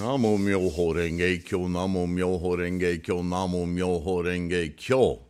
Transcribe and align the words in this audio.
Namo 0.00 0.38
Myoho 0.38 0.94
Renge 0.94 1.44
Kyo, 1.44 1.68
Namo 1.68 2.08
Myoho 2.08 2.56
Renge 2.56 3.02
Kyo, 3.02 3.16
Namo 3.22 3.66
Myoho 3.66 4.24
Renge 4.24 4.74
Kyo. 4.74 5.26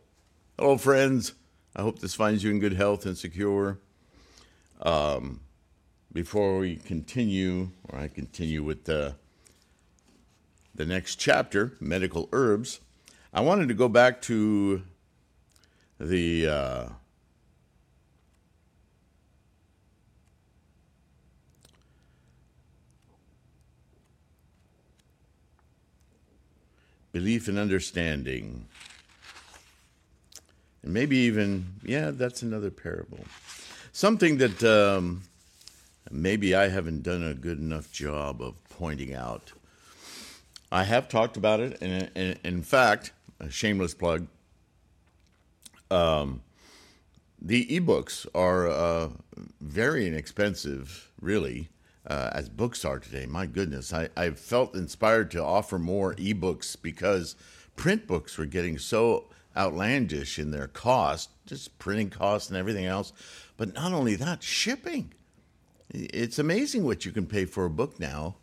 Hello, 0.57 0.77
friends. 0.77 1.33
I 1.75 1.81
hope 1.81 1.99
this 1.99 2.15
finds 2.15 2.41
you 2.41 2.51
in 2.51 2.59
good 2.59 2.71
health 2.71 3.05
and 3.05 3.17
secure. 3.17 3.79
Um, 4.81 5.41
before 6.13 6.59
we 6.59 6.77
continue, 6.77 7.71
or 7.89 7.99
I 7.99 8.07
continue 8.07 8.63
with 8.63 8.85
the, 8.85 9.15
the 10.73 10.85
next 10.85 11.17
chapter, 11.17 11.73
medical 11.81 12.29
herbs, 12.31 12.79
I 13.33 13.41
wanted 13.41 13.67
to 13.67 13.73
go 13.73 13.89
back 13.89 14.21
to 14.21 14.83
the 15.99 16.47
uh, 16.47 16.85
belief 27.11 27.47
and 27.47 27.57
understanding. 27.57 28.65
And 30.83 30.93
maybe 30.93 31.17
even, 31.17 31.65
yeah, 31.83 32.11
that's 32.11 32.41
another 32.41 32.71
parable. 32.71 33.19
Something 33.91 34.37
that 34.37 34.63
um, 34.63 35.23
maybe 36.09 36.55
I 36.55 36.69
haven't 36.69 37.03
done 37.03 37.23
a 37.23 37.33
good 37.33 37.59
enough 37.59 37.91
job 37.91 38.41
of 38.41 38.55
pointing 38.69 39.13
out. 39.13 39.51
I 40.71 40.85
have 40.85 41.09
talked 41.09 41.35
about 41.37 41.59
it, 41.59 41.77
and, 41.81 42.09
and 42.15 42.39
in 42.43 42.63
fact, 42.63 43.11
a 43.39 43.49
shameless 43.49 43.93
plug. 43.93 44.27
Um, 45.89 46.41
the 47.41 47.65
ebooks 47.67 48.25
are 48.33 48.69
uh, 48.69 49.09
very 49.59 50.07
inexpensive, 50.07 51.11
really, 51.19 51.69
uh, 52.07 52.29
as 52.33 52.49
books 52.49 52.83
are 52.83 52.99
today. 52.99 53.25
My 53.25 53.45
goodness, 53.45 53.93
I, 53.93 54.09
I 54.17 54.31
felt 54.31 54.75
inspired 54.75 55.31
to 55.31 55.43
offer 55.43 55.77
more 55.77 56.15
ebooks 56.15 56.75
because 56.81 57.35
print 57.75 58.07
books 58.07 58.37
were 58.37 58.45
getting 58.45 58.77
so 58.77 59.25
outlandish 59.55 60.39
in 60.39 60.51
their 60.51 60.67
cost, 60.67 61.29
just 61.45 61.77
printing 61.77 62.09
costs 62.09 62.49
and 62.49 62.57
everything 62.57 62.85
else. 62.85 63.13
But 63.57 63.73
not 63.73 63.93
only 63.93 64.15
that, 64.15 64.43
shipping. 64.43 65.13
It's 65.89 66.39
amazing 66.39 66.85
what 66.85 67.05
you 67.05 67.11
can 67.11 67.25
pay 67.25 67.45
for 67.45 67.65
a 67.65 67.69
book 67.69 67.99
now. 67.99 68.37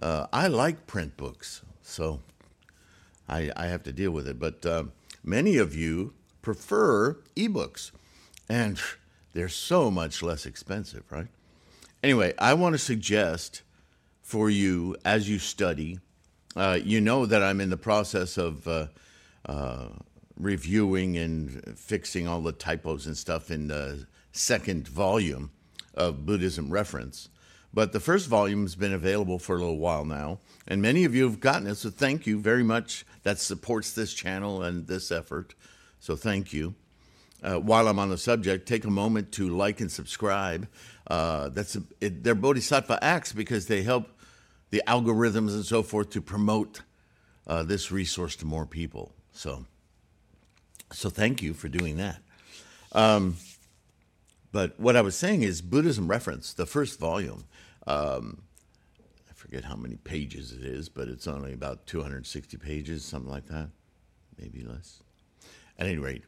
Uh, 0.00 0.26
I 0.32 0.46
like 0.46 0.86
print 0.86 1.16
books, 1.16 1.62
so 1.82 2.20
I, 3.28 3.50
I 3.56 3.66
have 3.66 3.82
to 3.84 3.92
deal 3.92 4.12
with 4.12 4.28
it. 4.28 4.38
But 4.38 4.64
uh, 4.64 4.84
many 5.24 5.56
of 5.56 5.74
you 5.74 6.14
prefer 6.42 7.14
ebooks, 7.34 7.90
and 8.48 8.80
they're 9.32 9.48
so 9.48 9.90
much 9.90 10.22
less 10.22 10.46
expensive, 10.46 11.02
right? 11.10 11.28
Anyway, 12.06 12.32
I 12.38 12.54
want 12.54 12.72
to 12.72 12.78
suggest 12.78 13.62
for 14.22 14.48
you 14.48 14.94
as 15.04 15.28
you 15.28 15.40
study, 15.40 15.98
uh, 16.54 16.78
you 16.80 17.00
know 17.00 17.26
that 17.26 17.42
I'm 17.42 17.60
in 17.60 17.68
the 17.68 17.76
process 17.76 18.38
of 18.38 18.68
uh, 18.68 18.86
uh, 19.44 19.88
reviewing 20.38 21.16
and 21.16 21.76
fixing 21.76 22.28
all 22.28 22.40
the 22.42 22.52
typos 22.52 23.06
and 23.06 23.16
stuff 23.16 23.50
in 23.50 23.66
the 23.66 24.06
second 24.30 24.86
volume 24.86 25.50
of 25.94 26.24
Buddhism 26.24 26.70
Reference. 26.70 27.28
But 27.74 27.92
the 27.92 27.98
first 27.98 28.28
volume 28.28 28.62
has 28.62 28.76
been 28.76 28.92
available 28.92 29.40
for 29.40 29.56
a 29.56 29.58
little 29.58 29.78
while 29.78 30.04
now, 30.04 30.38
and 30.68 30.80
many 30.80 31.04
of 31.04 31.12
you 31.12 31.24
have 31.24 31.40
gotten 31.40 31.66
it. 31.66 31.74
So 31.74 31.90
thank 31.90 32.24
you 32.24 32.38
very 32.38 32.62
much. 32.62 33.04
That 33.24 33.40
supports 33.40 33.90
this 33.90 34.14
channel 34.14 34.62
and 34.62 34.86
this 34.86 35.10
effort. 35.10 35.56
So 35.98 36.14
thank 36.14 36.52
you. 36.52 36.76
Uh, 37.42 37.60
while 37.60 37.86
I'm 37.86 37.98
on 37.98 38.08
the 38.08 38.18
subject, 38.18 38.66
take 38.66 38.84
a 38.84 38.90
moment 38.90 39.32
to 39.32 39.48
like 39.48 39.80
and 39.80 39.92
subscribe. 39.92 40.68
Uh, 41.06 41.50
that's 41.50 41.76
a, 41.76 41.82
it, 42.00 42.24
they're 42.24 42.34
bodhisattva 42.34 42.98
acts 43.02 43.32
because 43.32 43.66
they 43.66 43.82
help 43.82 44.08
the 44.70 44.82
algorithms 44.86 45.54
and 45.54 45.64
so 45.64 45.82
forth 45.82 46.10
to 46.10 46.20
promote 46.20 46.82
uh, 47.46 47.62
this 47.62 47.92
resource 47.92 48.36
to 48.36 48.46
more 48.46 48.66
people. 48.66 49.12
So, 49.32 49.66
so 50.92 51.10
thank 51.10 51.42
you 51.42 51.54
for 51.54 51.68
doing 51.68 51.98
that. 51.98 52.20
Um, 52.92 53.36
but 54.52 54.78
what 54.80 54.96
I 54.96 55.02
was 55.02 55.16
saying 55.16 55.42
is 55.42 55.60
Buddhism 55.60 56.08
Reference, 56.08 56.54
the 56.54 56.66
first 56.66 56.98
volume. 56.98 57.44
Um, 57.86 58.42
I 59.30 59.34
forget 59.34 59.64
how 59.64 59.76
many 59.76 59.96
pages 59.96 60.52
it 60.52 60.64
is, 60.64 60.88
but 60.88 61.08
it's 61.08 61.26
only 61.26 61.52
about 61.52 61.86
260 61.86 62.56
pages, 62.56 63.04
something 63.04 63.30
like 63.30 63.46
that, 63.46 63.68
maybe 64.40 64.62
less. 64.62 65.02
At 65.78 65.86
any 65.86 65.98
rate, 65.98 66.24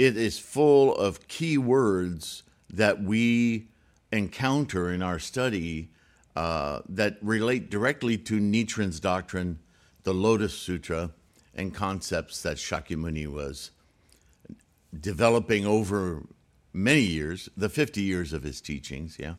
it 0.00 0.16
is 0.16 0.38
full 0.38 0.96
of 0.96 1.28
key 1.28 1.58
words 1.58 2.42
that 2.72 3.02
we 3.02 3.68
encounter 4.10 4.90
in 4.90 5.02
our 5.02 5.18
study 5.18 5.90
uh, 6.34 6.80
that 6.88 7.18
relate 7.20 7.68
directly 7.68 8.16
to 8.16 8.40
Nichiren's 8.40 8.98
doctrine, 8.98 9.58
the 10.04 10.14
Lotus 10.14 10.54
Sutra, 10.54 11.10
and 11.54 11.74
concepts 11.74 12.40
that 12.40 12.56
Shakyamuni 12.56 13.26
was 13.26 13.72
developing 14.98 15.66
over 15.66 16.22
many 16.72 17.02
years, 17.02 17.50
the 17.54 17.68
50 17.68 18.00
years 18.00 18.32
of 18.32 18.42
his 18.42 18.62
teachings, 18.62 19.18
yeah. 19.20 19.34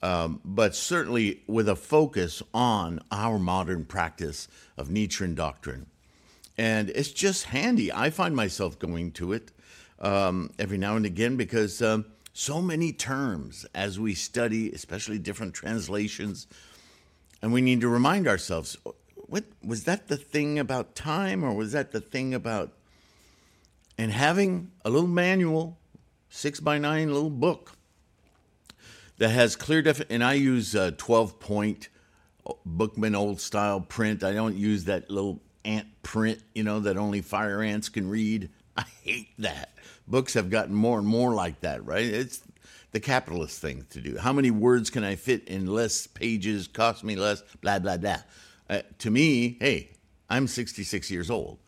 Um, 0.00 0.40
but 0.42 0.74
certainly 0.74 1.42
with 1.46 1.68
a 1.68 1.76
focus 1.76 2.42
on 2.54 3.00
our 3.12 3.38
modern 3.38 3.84
practice 3.84 4.48
of 4.78 4.88
Nichiren 4.88 5.34
doctrine. 5.34 5.84
And 6.56 6.88
it's 6.88 7.10
just 7.10 7.44
handy. 7.44 7.92
I 7.92 8.08
find 8.08 8.34
myself 8.34 8.78
going 8.78 9.12
to 9.12 9.34
it 9.34 9.52
um, 10.00 10.50
every 10.58 10.78
now 10.78 10.96
and 10.96 11.06
again 11.06 11.36
because 11.36 11.80
um, 11.82 12.04
so 12.32 12.60
many 12.60 12.92
terms 12.92 13.66
as 13.74 13.98
we 13.98 14.14
study, 14.14 14.70
especially 14.72 15.18
different 15.18 15.54
translations, 15.54 16.46
and 17.40 17.52
we 17.52 17.60
need 17.60 17.80
to 17.80 17.88
remind 17.88 18.28
ourselves 18.28 18.76
what 19.14 19.44
was 19.64 19.84
that 19.84 20.08
the 20.08 20.16
thing 20.16 20.58
about 20.58 20.94
time 20.94 21.42
or 21.44 21.52
was 21.52 21.72
that 21.72 21.92
the 21.92 22.00
thing 22.00 22.32
about 22.34 22.72
and 23.98 24.12
having 24.12 24.70
a 24.84 24.90
little 24.90 25.08
manual 25.08 25.78
six 26.28 26.60
by 26.60 26.78
nine 26.78 27.12
little 27.12 27.30
book 27.30 27.72
that 29.18 29.30
has 29.30 29.56
clear 29.56 29.82
def 29.82 30.00
and 30.10 30.22
i 30.22 30.34
use 30.34 30.74
a 30.76 30.92
12 30.92 31.40
point 31.40 31.88
bookman 32.64 33.14
old 33.14 33.40
style 33.40 33.80
print. 33.80 34.22
I 34.22 34.32
don't 34.32 34.56
use 34.56 34.84
that 34.84 35.10
little 35.10 35.40
ant 35.64 35.88
print 36.02 36.40
you 36.54 36.62
know 36.62 36.78
that 36.80 36.96
only 36.96 37.20
fire 37.20 37.60
ants 37.60 37.88
can 37.88 38.08
read 38.08 38.48
i 38.82 38.84
hate 39.02 39.28
that 39.38 39.70
books 40.06 40.34
have 40.34 40.50
gotten 40.50 40.74
more 40.74 40.98
and 40.98 41.06
more 41.06 41.34
like 41.34 41.60
that 41.60 41.84
right 41.84 42.06
it's 42.06 42.42
the 42.92 43.00
capitalist 43.00 43.60
thing 43.60 43.84
to 43.90 44.00
do 44.00 44.16
how 44.16 44.32
many 44.32 44.50
words 44.50 44.90
can 44.90 45.04
i 45.04 45.14
fit 45.14 45.46
in 45.48 45.66
less 45.66 46.06
pages 46.06 46.66
cost 46.68 47.04
me 47.04 47.16
less 47.16 47.42
blah 47.60 47.78
blah 47.78 47.96
blah 47.96 48.18
uh, 48.70 48.80
to 48.98 49.10
me 49.10 49.56
hey 49.60 49.90
i'm 50.30 50.46
66 50.46 51.10
years 51.10 51.30
old 51.30 51.58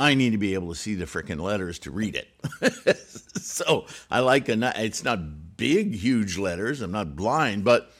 I 0.00 0.14
need 0.14 0.30
to 0.30 0.38
be 0.38 0.54
able 0.54 0.70
to 0.70 0.74
see 0.74 0.94
the 0.94 1.04
freaking 1.04 1.40
letters 1.40 1.78
to 1.80 1.90
read 1.90 2.16
it. 2.16 2.96
so 3.36 3.84
I 4.10 4.20
like 4.20 4.48
a, 4.48 4.72
it's 4.82 5.04
not 5.04 5.58
big, 5.58 5.94
huge 5.94 6.38
letters. 6.38 6.80
I'm 6.80 6.90
not 6.90 7.16
blind, 7.16 7.64
but 7.64 7.92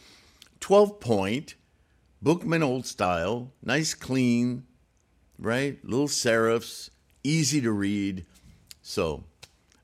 12 0.61 0.99
point, 0.99 1.57
Bookman 2.23 2.63
old 2.63 2.87
style, 2.87 3.53
nice, 3.63 3.93
clean, 3.93 4.65
right? 5.39 5.79
Little 5.85 6.09
serifs, 6.09 6.89
easy 7.23 7.61
to 7.61 7.73
read. 7.73 8.25
So 8.83 9.25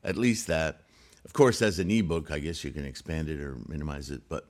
at 0.03 0.17
least 0.17 0.47
that. 0.47 0.81
Of 1.25 1.33
course, 1.33 1.61
as 1.61 1.77
an 1.79 1.91
ebook, 1.91 2.31
I 2.31 2.39
guess 2.39 2.63
you 2.63 2.71
can 2.71 2.85
expand 2.85 3.27
it 3.27 3.41
or 3.41 3.57
minimize 3.67 4.11
it, 4.11 4.21
but 4.29 4.47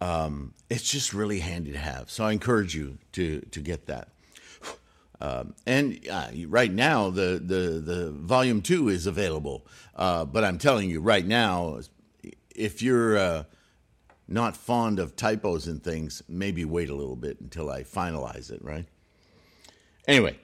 um, 0.00 0.54
it's 0.70 0.88
just 0.88 1.12
really 1.12 1.40
handy 1.40 1.72
to 1.72 1.78
have. 1.78 2.10
So 2.10 2.24
I 2.24 2.32
encourage 2.32 2.74
you 2.74 2.98
to 3.12 3.40
to 3.40 3.60
get 3.60 3.86
that. 3.86 4.08
Um, 5.22 5.54
and 5.66 6.00
uh, 6.10 6.30
right 6.48 6.72
now, 6.72 7.08
the, 7.08 7.40
the, 7.40 7.78
the 7.78 8.10
volume 8.10 8.60
two 8.60 8.88
is 8.88 9.06
available. 9.06 9.64
Uh, 9.94 10.24
but 10.24 10.42
I'm 10.42 10.58
telling 10.58 10.90
you 10.90 11.00
right 11.00 11.24
now, 11.24 11.78
if 12.56 12.82
you're 12.82 13.16
uh, 13.16 13.44
not 14.26 14.56
fond 14.56 14.98
of 14.98 15.14
typos 15.14 15.68
and 15.68 15.80
things, 15.80 16.24
maybe 16.28 16.64
wait 16.64 16.90
a 16.90 16.94
little 16.96 17.14
bit 17.14 17.40
until 17.40 17.70
I 17.70 17.84
finalize 17.84 18.50
it, 18.50 18.64
right? 18.64 18.84
Anyway, 20.08 20.36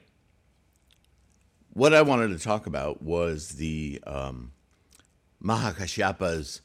what 1.79 1.95
I 1.95 2.03
wanted 2.03 2.37
to 2.37 2.41
talk 2.41 2.67
about 2.67 3.03
was 3.03 3.51
the 3.51 4.03
um, 4.05 4.51
Mahakashyapa's 5.41 6.61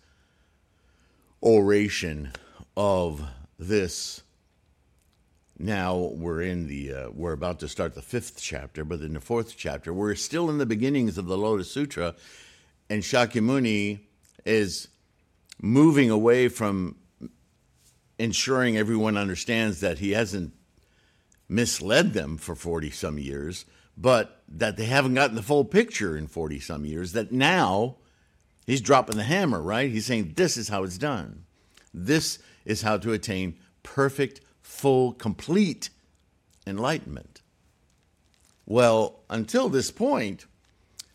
oration 1.43 2.31
of 2.75 3.23
this. 3.59 4.23
Now 5.59 5.97
we're 5.97 6.41
in 6.41 6.65
the 6.65 6.93
uh, 6.93 7.09
we're 7.13 7.33
about 7.33 7.59
to 7.59 7.67
start 7.67 7.93
the 7.93 8.01
fifth 8.01 8.41
chapter 8.41 8.83
but 8.83 9.01
in 9.01 9.13
the 9.13 9.19
fourth 9.19 9.55
chapter 9.55 9.93
we're 9.93 10.15
still 10.15 10.49
in 10.49 10.57
the 10.57 10.65
beginnings 10.65 11.19
of 11.19 11.27
the 11.27 11.37
lotus 11.37 11.69
sutra 11.69 12.15
and 12.89 13.03
shakyamuni 13.03 13.99
is 14.45 14.87
moving 15.61 16.09
away 16.09 16.49
from 16.49 16.95
ensuring 18.17 18.77
everyone 18.77 19.15
understands 19.15 19.79
that 19.79 19.99
he 19.99 20.11
hasn't 20.13 20.53
misled 21.47 22.13
them 22.13 22.35
for 22.35 22.55
40 22.55 22.89
some 22.89 23.19
years 23.19 23.65
but 23.97 24.41
that 24.47 24.77
they 24.77 24.85
haven't 24.85 25.13
gotten 25.13 25.35
the 25.35 25.41
full 25.41 25.65
picture 25.65 26.17
in 26.17 26.27
40 26.27 26.59
some 26.59 26.85
years 26.85 27.13
that 27.13 27.31
now 27.31 27.95
he's 28.65 28.81
dropping 28.81 29.17
the 29.17 29.23
hammer 29.23 29.61
right 29.61 29.91
he's 29.91 30.05
saying 30.05 30.33
this 30.35 30.57
is 30.57 30.69
how 30.69 30.83
it's 30.83 30.97
done 30.97 31.43
this 31.93 32.39
is 32.65 32.81
how 32.81 32.97
to 32.97 33.11
attain 33.11 33.57
perfect, 33.83 34.41
full, 34.61 35.13
complete 35.13 35.89
enlightenment. 36.65 37.41
Well, 38.65 39.19
until 39.29 39.69
this 39.69 39.91
point, 39.91 40.45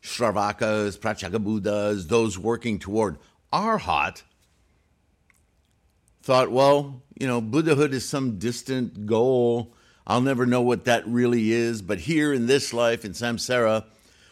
Shravakas, 0.02 0.98
Pratyekabuddhas, 0.98 2.08
those 2.08 2.38
working 2.38 2.78
toward 2.78 3.18
Arhat, 3.52 4.22
thought, 6.22 6.52
well, 6.52 7.02
you 7.18 7.26
know, 7.26 7.40
Buddhahood 7.40 7.94
is 7.94 8.06
some 8.06 8.38
distant 8.38 9.06
goal. 9.06 9.74
I'll 10.08 10.22
never 10.22 10.46
know 10.46 10.62
what 10.62 10.86
that 10.86 11.06
really 11.06 11.52
is. 11.52 11.82
But 11.82 12.00
here 12.00 12.32
in 12.32 12.46
this 12.46 12.72
life, 12.72 13.04
in 13.04 13.12
samsara, 13.12 13.84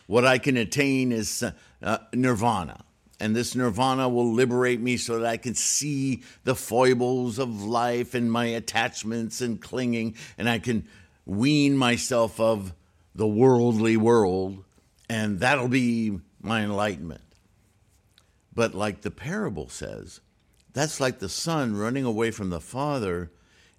what 0.07 0.25
I 0.25 0.39
can 0.39 0.57
attain 0.57 1.13
is 1.13 1.45
uh, 1.83 1.99
nirvana. 2.15 2.83
And 3.21 3.37
this 3.37 3.55
nirvana 3.55 4.09
will 4.09 4.33
liberate 4.33 4.81
me 4.81 4.97
so 4.97 5.19
that 5.19 5.27
I 5.27 5.37
can 5.37 5.55
see 5.55 6.23
the 6.45 6.55
foibles 6.55 7.39
of 7.39 7.63
life 7.63 8.15
and 8.15 8.33
my 8.33 8.47
attachments 8.47 9.41
and 9.41 9.61
clinging, 9.61 10.17
and 10.37 10.49
I 10.49 10.59
can 10.59 10.87
wean 11.25 11.77
myself 11.77 12.41
of 12.41 12.73
the 13.15 13.27
worldly 13.27 13.97
world, 13.97 14.65
and 15.09 15.41
that'll 15.41 15.69
be 15.69 16.19
my 16.41 16.63
enlightenment. 16.63 17.23
But 18.55 18.75
like 18.75 19.01
the 19.01 19.11
parable 19.11 19.69
says, 19.69 20.21
that's 20.73 21.01
like 21.01 21.19
the 21.19 21.29
son 21.29 21.77
running 21.77 22.05
away 22.05 22.31
from 22.31 22.51
the 22.51 22.61
father 22.61 23.31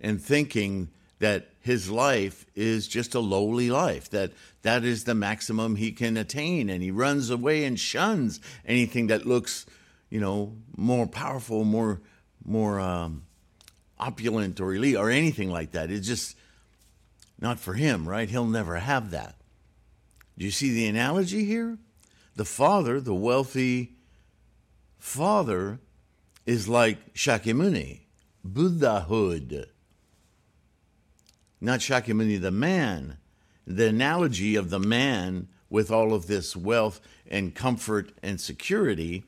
and 0.02 0.20
thinking 0.22 0.90
that 1.20 1.50
his 1.62 1.90
life 1.90 2.46
is 2.56 2.88
just 2.88 3.16
a 3.16 3.20
lowly 3.20 3.70
life, 3.70 4.10
that 4.12 4.32
that 4.62 4.84
is 4.84 5.04
the 5.04 5.16
maximum 5.16 5.76
he 5.76 5.92
can 5.92 6.18
attain. 6.18 6.70
And 6.70 6.84
he 6.84 6.92
runs 6.92 7.30
away 7.30 7.66
and 7.66 7.80
shuns 7.80 8.40
anything 8.66 9.08
that 9.08 9.26
looks, 9.26 9.66
you 10.10 10.20
know, 10.20 10.54
more 10.76 11.08
powerful, 11.08 11.64
more, 11.64 12.02
more 12.46 12.80
um, 12.80 13.24
opulent 14.00 14.60
or 14.60 14.74
elite 14.74 14.96
or 14.96 15.10
anything 15.10 15.50
like 15.50 15.72
that. 15.72 15.90
It's 15.90 16.08
just 16.08 16.38
not 17.40 17.60
for 17.60 17.74
him, 17.74 18.08
right? 18.08 18.30
He'll 18.30 18.46
never 18.46 18.76
have 18.78 19.12
that. 19.12 19.36
Do 20.38 20.46
you 20.46 20.52
see 20.52 20.72
the 20.72 20.88
analogy 20.88 21.46
here? 21.46 21.78
The 22.36 22.46
father, 22.46 23.02
the 23.02 23.16
wealthy 23.16 23.96
father, 25.00 25.80
is 26.46 26.68
like 26.68 27.14
Shakyamuni, 27.14 28.02
Buddhahood 28.44 29.68
not 31.60 31.80
Shakyamuni 31.80 32.40
the 32.42 32.52
man. 32.52 33.18
The 33.66 33.88
analogy 33.90 34.56
of 34.56 34.70
the 34.70 34.80
man 34.80 35.48
with 35.70 35.92
all 35.92 36.14
of 36.14 36.28
this 36.28 36.56
wealth 36.56 37.02
and 37.30 37.54
comfort 37.54 38.12
and 38.24 38.40
security 38.40 39.26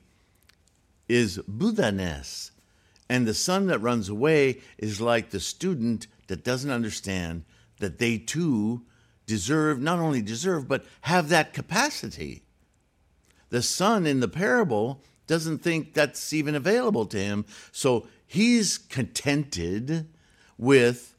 is 1.08 1.40
Buddha-ness. 1.48 2.52
And 3.10 3.28
the 3.28 3.34
son 3.34 3.68
that 3.68 3.80
runs 3.80 4.08
away 4.08 4.62
is 4.78 5.02
like 5.02 5.32
the 5.32 5.40
student 5.40 6.08
that 6.28 6.44
doesn't 6.44 6.70
understand 6.72 7.44
that 7.80 7.98
they 7.98 8.18
too 8.18 8.84
deserve, 9.26 9.82
not 9.82 10.00
only 10.00 10.22
deserve, 10.22 10.68
but 10.68 10.86
have 11.02 11.30
that 11.30 11.54
capacity. 11.54 12.44
The 13.50 13.64
son 13.64 14.06
in 14.06 14.20
the 14.20 14.28
parable 14.28 15.04
doesn't 15.28 15.60
think 15.60 15.94
that's 15.94 16.34
even 16.34 16.56
available 16.56 17.06
to 17.08 17.18
him. 17.18 17.46
So 17.72 18.08
he's 18.26 18.78
contented 18.78 20.08
with 20.58 21.16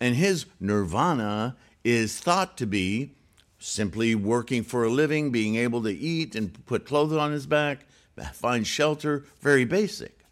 and 0.00 0.16
his 0.16 0.46
nirvana 0.58 1.56
is 1.84 2.18
thought 2.18 2.56
to 2.56 2.66
be 2.66 3.12
simply 3.58 4.14
working 4.14 4.62
for 4.64 4.84
a 4.84 4.90
living, 4.90 5.30
being 5.30 5.56
able 5.56 5.82
to 5.82 5.92
eat 5.92 6.34
and 6.34 6.64
put 6.66 6.86
clothes 6.86 7.12
on 7.12 7.32
his 7.32 7.46
back, 7.46 7.86
find 8.32 8.66
shelter, 8.66 9.24
very 9.40 9.64
basic. 9.64 10.24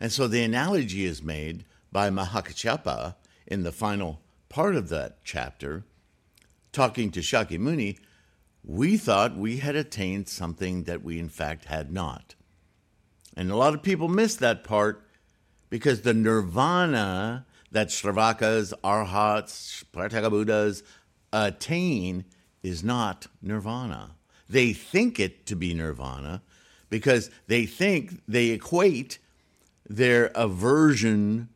And 0.00 0.12
so 0.12 0.26
the 0.26 0.42
analogy 0.42 1.04
is 1.04 1.22
made 1.22 1.64
by 1.90 2.10
Mahakaccapa 2.10 3.14
in 3.46 3.62
the 3.62 3.72
final 3.72 4.20
part 4.48 4.74
of 4.74 4.88
that 4.88 5.18
chapter, 5.24 5.84
talking 6.72 7.10
to 7.12 7.20
Shakyamuni. 7.20 7.98
We 8.64 8.96
thought 8.96 9.36
we 9.36 9.58
had 9.58 9.76
attained 9.76 10.28
something 10.28 10.84
that 10.84 11.02
we, 11.02 11.18
in 11.18 11.28
fact, 11.28 11.66
had 11.66 11.92
not. 11.92 12.34
And 13.36 13.50
a 13.50 13.56
lot 13.56 13.74
of 13.74 13.82
people 13.82 14.08
miss 14.08 14.34
that 14.36 14.64
part 14.64 15.04
because 15.70 16.02
the 16.02 16.14
nirvana 16.14 17.46
that 17.70 17.88
Shravakas, 17.88 18.72
Arhats, 18.82 19.84
Pratyekabuddhas 19.92 20.82
attain 21.32 22.24
is 22.62 22.82
not 22.82 23.26
nirvana. 23.42 24.12
They 24.48 24.72
think 24.72 25.20
it 25.20 25.46
to 25.46 25.56
be 25.56 25.74
nirvana 25.74 26.42
because 26.90 27.30
they 27.46 27.66
think 27.66 28.22
they 28.26 28.48
equate 28.48 29.18
their 29.88 30.26
aversion 30.34 31.48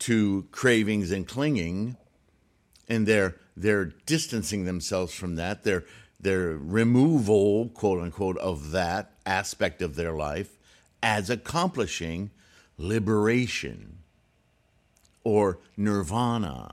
to 0.00 0.46
cravings 0.52 1.10
and 1.10 1.26
clinging 1.26 1.96
and 2.88 3.06
they're 3.06 3.36
they're 3.56 3.86
distancing 4.06 4.64
themselves 4.64 5.12
from 5.12 5.36
that 5.36 5.64
their 5.64 5.84
their 6.20 6.56
removal 6.56 7.68
quote 7.70 8.00
unquote 8.00 8.38
of 8.38 8.70
that 8.70 9.12
aspect 9.26 9.82
of 9.82 9.96
their 9.96 10.12
life 10.12 10.58
as 11.02 11.30
accomplishing 11.30 12.30
liberation 12.76 13.97
or 15.28 15.58
nirvana. 15.76 16.72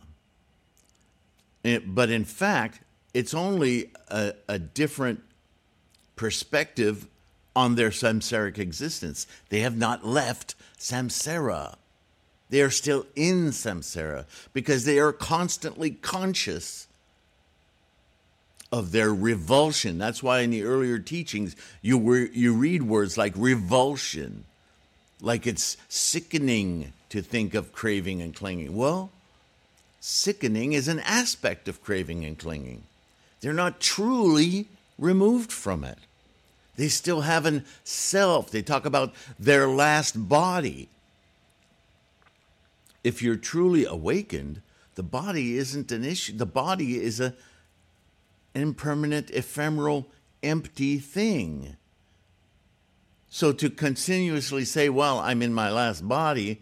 but 1.86 2.10
in 2.10 2.24
fact, 2.24 2.80
it's 3.14 3.34
only 3.34 3.92
a, 4.08 4.32
a 4.48 4.58
different 4.58 5.22
perspective 6.16 7.06
on 7.54 7.76
their 7.76 7.90
samsaric 7.90 8.58
existence. 8.58 9.28
They 9.50 9.60
have 9.60 9.76
not 9.76 10.06
left 10.06 10.56
samsara. 10.80 11.76
They 12.50 12.62
are 12.62 12.70
still 12.70 13.06
in 13.14 13.48
samsara 13.48 14.24
because 14.54 14.86
they 14.86 15.00
are 15.00 15.12
constantly 15.12 15.92
conscious 15.92 16.88
of 18.72 18.94
their 18.94 19.14
revulsion. 19.14 19.98
That's 19.98 20.24
why 20.24 20.40
in 20.40 20.52
the 20.52 20.64
earlier 20.64 21.00
teachings 21.00 21.58
you 21.82 21.98
were, 21.98 22.20
you 22.20 22.54
read 22.54 22.84
words 22.84 23.18
like 23.18 23.34
revulsion, 23.36 24.46
like 25.20 25.46
it's 25.46 25.76
sickening 25.90 26.94
to 27.10 27.22
think 27.22 27.54
of 27.54 27.74
craving 27.74 28.22
and 28.22 28.36
clinging. 28.36 28.76
Well, 28.76 29.12
sickening 30.00 30.74
is 30.74 30.88
an 30.88 31.00
aspect 31.00 31.68
of 31.68 31.84
craving 31.84 32.26
and 32.26 32.38
clinging. 32.38 32.84
They're 33.42 33.54
not 33.54 33.80
truly 33.80 34.68
removed 34.98 35.52
from 35.52 35.84
it. 35.84 36.00
They 36.78 36.88
still 36.90 37.22
have 37.22 37.46
a 37.46 37.64
self. 37.84 38.52
They 38.52 38.62
talk 38.62 38.86
about 38.86 39.14
their 39.40 39.68
last 39.68 40.28
body. 40.28 40.90
If 43.04 43.22
you're 43.22 43.36
truly 43.36 43.86
awakened, 43.86 44.62
the 44.96 45.04
body 45.04 45.58
isn't 45.58 45.92
an 45.92 46.04
issue. 46.04 46.36
The 46.36 46.46
body 46.46 47.02
is 47.02 47.20
a 47.20 47.34
impermanent, 48.56 49.30
ephemeral, 49.32 50.08
empty 50.42 50.98
thing. 50.98 51.76
So 53.30 53.52
to 53.52 53.70
continuously 53.70 54.64
say, 54.64 54.88
well, 54.88 55.20
I'm 55.20 55.42
in 55.42 55.54
my 55.54 55.70
last 55.70 56.08
body, 56.08 56.62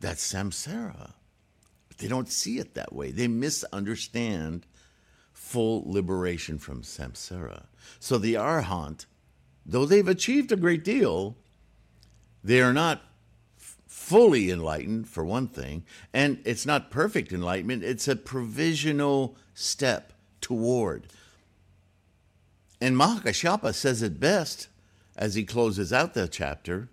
That's 0.00 0.32
samsara. 0.32 1.12
But 1.88 1.98
they 1.98 2.08
don't 2.08 2.30
see 2.30 2.58
it 2.58 2.74
that 2.74 2.92
way. 2.92 3.10
They 3.10 3.28
misunderstand 3.28 4.66
full 5.32 5.82
liberation 5.86 6.58
from 6.58 6.82
samsara. 6.82 7.66
So 7.98 8.18
the 8.18 8.34
arhat, 8.34 9.06
though 9.64 9.86
they've 9.86 10.06
achieved 10.06 10.52
a 10.52 10.56
great 10.56 10.84
deal, 10.84 11.36
they 12.44 12.60
are 12.60 12.72
not 12.72 13.02
fully 13.56 14.50
enlightened, 14.50 15.08
for 15.08 15.24
one 15.24 15.48
thing, 15.48 15.84
and 16.12 16.40
it's 16.44 16.64
not 16.64 16.90
perfect 16.90 17.32
enlightenment, 17.32 17.82
it's 17.82 18.08
a 18.08 18.16
provisional 18.16 19.36
step 19.54 20.12
toward. 20.40 21.06
And 22.80 22.96
Mahakaccapa 22.96 23.74
says 23.74 24.02
it 24.02 24.20
best 24.20 24.68
as 25.16 25.34
he 25.34 25.44
closes 25.44 25.92
out 25.92 26.14
the 26.14 26.28
chapter 26.28 26.88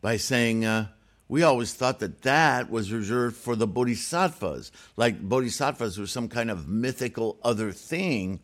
by 0.00 0.16
saying, 0.16 0.64
uh, 0.64 0.88
we 1.30 1.44
always 1.44 1.72
thought 1.72 2.00
that 2.00 2.22
that 2.22 2.68
was 2.70 2.92
reserved 2.92 3.36
for 3.36 3.54
the 3.54 3.68
bodhisattvas, 3.68 4.72
like 4.96 5.22
bodhisattvas 5.22 5.96
were 5.96 6.08
some 6.08 6.28
kind 6.28 6.50
of 6.50 6.66
mythical 6.66 7.38
other 7.44 7.70
thing 7.70 8.40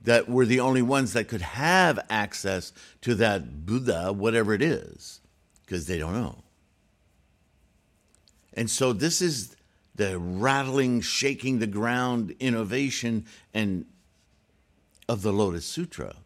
that 0.00 0.28
were 0.28 0.44
the 0.44 0.58
only 0.58 0.82
ones 0.82 1.12
that 1.12 1.28
could 1.28 1.40
have 1.40 2.00
access 2.10 2.72
to 3.02 3.14
that 3.14 3.64
Buddha, 3.64 4.12
whatever 4.12 4.52
it 4.54 4.60
is, 4.60 5.20
because 5.64 5.86
they 5.86 5.98
don't 5.98 6.14
know. 6.14 6.42
And 8.54 8.68
so 8.68 8.92
this 8.92 9.22
is 9.22 9.54
the 9.94 10.18
rattling, 10.18 11.00
shaking 11.00 11.60
the 11.60 11.68
ground 11.68 12.34
innovation 12.40 13.24
and 13.54 13.86
of 15.08 15.22
the 15.22 15.32
Lotus 15.32 15.64
Sutra. 15.64 16.16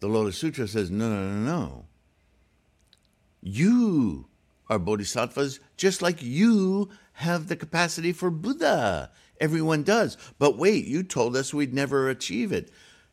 The 0.00 0.08
Lotus 0.08 0.36
Sutra 0.36 0.68
says, 0.68 0.90
no, 0.90 1.08
no, 1.08 1.30
no, 1.30 1.46
no. 1.46 1.84
You 3.40 4.26
are 4.70 4.78
bodhisattvas 4.78 5.60
just 5.76 6.00
like 6.00 6.22
you 6.22 6.88
have 7.14 7.48
the 7.48 7.56
capacity 7.56 8.12
for 8.12 8.30
Buddha. 8.30 9.10
Everyone 9.40 9.82
does. 9.82 10.16
But 10.38 10.56
wait, 10.56 10.86
you 10.86 11.02
told 11.02 11.36
us 11.36 11.52
we'd 11.52 11.74
never 11.74 12.08
achieve 12.08 12.52
it. 12.52 12.70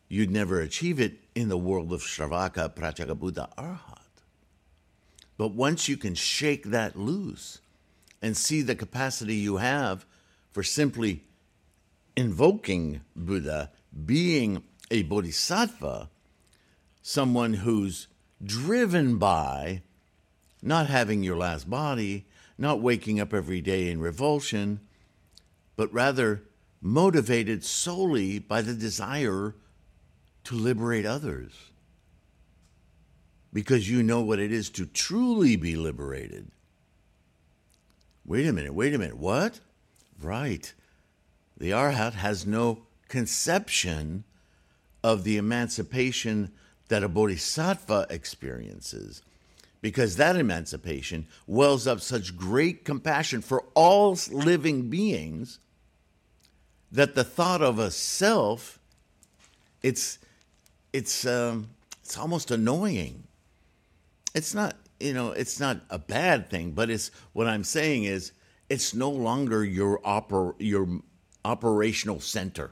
You'd 0.08 0.32
never 0.32 0.62
achieve 0.62 1.00
it 1.00 1.20
in 1.36 1.50
the 1.50 1.58
world 1.58 1.92
of 1.92 2.02
Shravaka, 2.02 2.74
Pratyekabuddha, 2.74 3.54
Arhat. 3.56 3.98
But 5.38 5.54
once 5.54 5.90
you 5.90 5.98
can 5.98 6.16
shake 6.16 6.66
that 6.66 6.98
loose 6.98 7.60
and 8.22 8.38
see 8.38 8.62
the 8.62 8.76
capacity 8.76 9.36
you 9.36 9.58
have 9.58 10.06
for 10.52 10.64
simply 10.64 11.24
invoking 12.16 13.02
Buddha, 13.16 13.72
being 14.06 14.64
a 14.90 15.04
bodhisattva, 15.04 16.10
someone 17.02 17.54
who's 17.54 18.08
driven 18.44 19.18
by 19.18 19.82
not 20.68 20.88
having 20.88 21.24
your 21.24 21.38
last 21.38 21.70
body, 21.70 22.26
not 22.58 22.82
waking 22.82 23.20
up 23.20 23.34
every 23.34 23.62
day 23.62 23.90
in 23.90 24.02
revulsion, 24.02 24.80
but 25.76 25.92
rather 25.94 26.44
motivated 26.82 27.64
solely 27.64 28.38
by 28.40 28.62
the 28.62 28.74
desire 28.74 29.56
to 30.44 30.56
liberate 30.56 31.06
others. 31.06 31.54
Because 33.54 33.90
you 33.90 34.04
know 34.04 34.22
what 34.22 34.40
it 34.40 34.52
is 34.52 34.70
to 34.72 34.86
truly 34.86 35.56
be 35.56 35.76
liberated. 35.76 36.52
Wait 38.26 38.46
a 38.46 38.54
minute, 38.54 38.74
wait 38.74 38.94
a 38.94 38.98
minute, 38.98 39.18
what? 39.18 39.62
Right. 40.22 40.74
The 41.58 41.72
Arhat 41.72 42.14
has 42.14 42.46
no 42.46 42.84
conception 43.08 44.26
of 45.04 45.24
the 45.24 45.38
emancipation 45.38 46.52
that 46.90 47.04
a 47.04 47.10
bodhisattva 47.10 48.08
experiences 48.10 49.22
because 49.82 50.16
that 50.16 50.36
emancipation 50.36 51.28
wells 51.46 51.88
up 51.88 52.02
such 52.02 52.36
great 52.36 52.84
compassion 52.84 53.42
for 53.42 53.64
all 53.74 54.18
living 54.32 54.90
beings 54.90 55.60
that 56.92 57.16
the 57.16 57.24
thought 57.24 57.62
of 57.62 57.80
a 57.80 57.92
self 57.92 58.80
it's 59.84 60.20
it's 60.94 61.26
um, 61.26 61.70
it's 62.02 62.18
almost 62.18 62.50
annoying. 62.50 63.24
It's 64.34 64.54
not 64.54 64.76
you 65.00 65.14
know 65.14 65.32
it's 65.32 65.60
not 65.60 65.82
a 65.90 66.00
bad 66.00 66.50
thing 66.50 66.72
but 66.72 66.90
it's 66.90 67.12
what 67.34 67.46
i'm 67.46 67.64
saying 67.64 68.04
is 68.04 68.32
it's 68.70 68.94
no 68.94 69.10
longer 69.10 69.64
your 69.64 70.00
oper, 70.00 70.56
your 70.60 71.02
operational 71.46 72.20
center. 72.20 72.72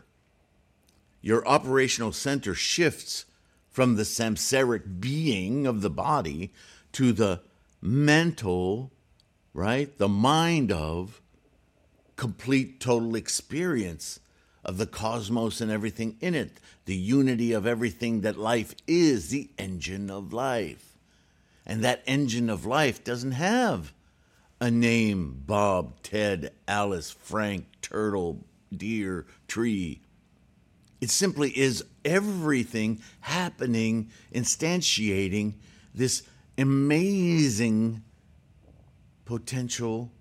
Your 1.21 1.47
operational 1.47 2.11
center 2.11 2.53
shifts 2.53 3.25
from 3.69 3.95
the 3.95 4.03
samsaric 4.03 4.99
being 4.99 5.65
of 5.65 5.81
the 5.81 5.89
body 5.89 6.51
to 6.95 7.11
the 7.11 7.41
mental, 7.81 8.89
right? 9.53 9.97
The 9.97 10.07
mind 10.07 10.71
of 10.71 11.21
complete 12.15 12.79
total 12.79 13.15
experience 13.15 14.21
of 14.63 14.77
the 14.77 14.85
cosmos 14.85 15.59
and 15.59 15.69
everything 15.69 16.15
in 16.21 16.33
it, 16.33 16.53
the 16.85 16.95
unity 16.95 17.51
of 17.51 17.67
everything 17.67 18.21
that 18.21 18.37
life 18.37 18.73
is, 18.87 19.29
the 19.29 19.49
engine 19.57 20.09
of 20.09 20.31
life. 20.31 20.97
And 21.65 21.83
that 21.83 22.01
engine 22.07 22.49
of 22.49 22.65
life 22.65 23.03
doesn't 23.03 23.33
have 23.33 23.91
a 24.61 24.71
name 24.71 25.43
Bob, 25.45 26.01
Ted, 26.01 26.53
Alice, 26.65 27.11
Frank, 27.11 27.65
Turtle, 27.81 28.45
Deer, 28.75 29.25
Tree. 29.49 29.99
It 31.01 31.09
simply 31.09 31.49
is 31.57 31.83
everything 32.05 33.01
happening, 33.19 34.11
instantiating 34.33 35.55
this 35.93 36.23
amazing 36.57 38.03
potential 39.25 40.11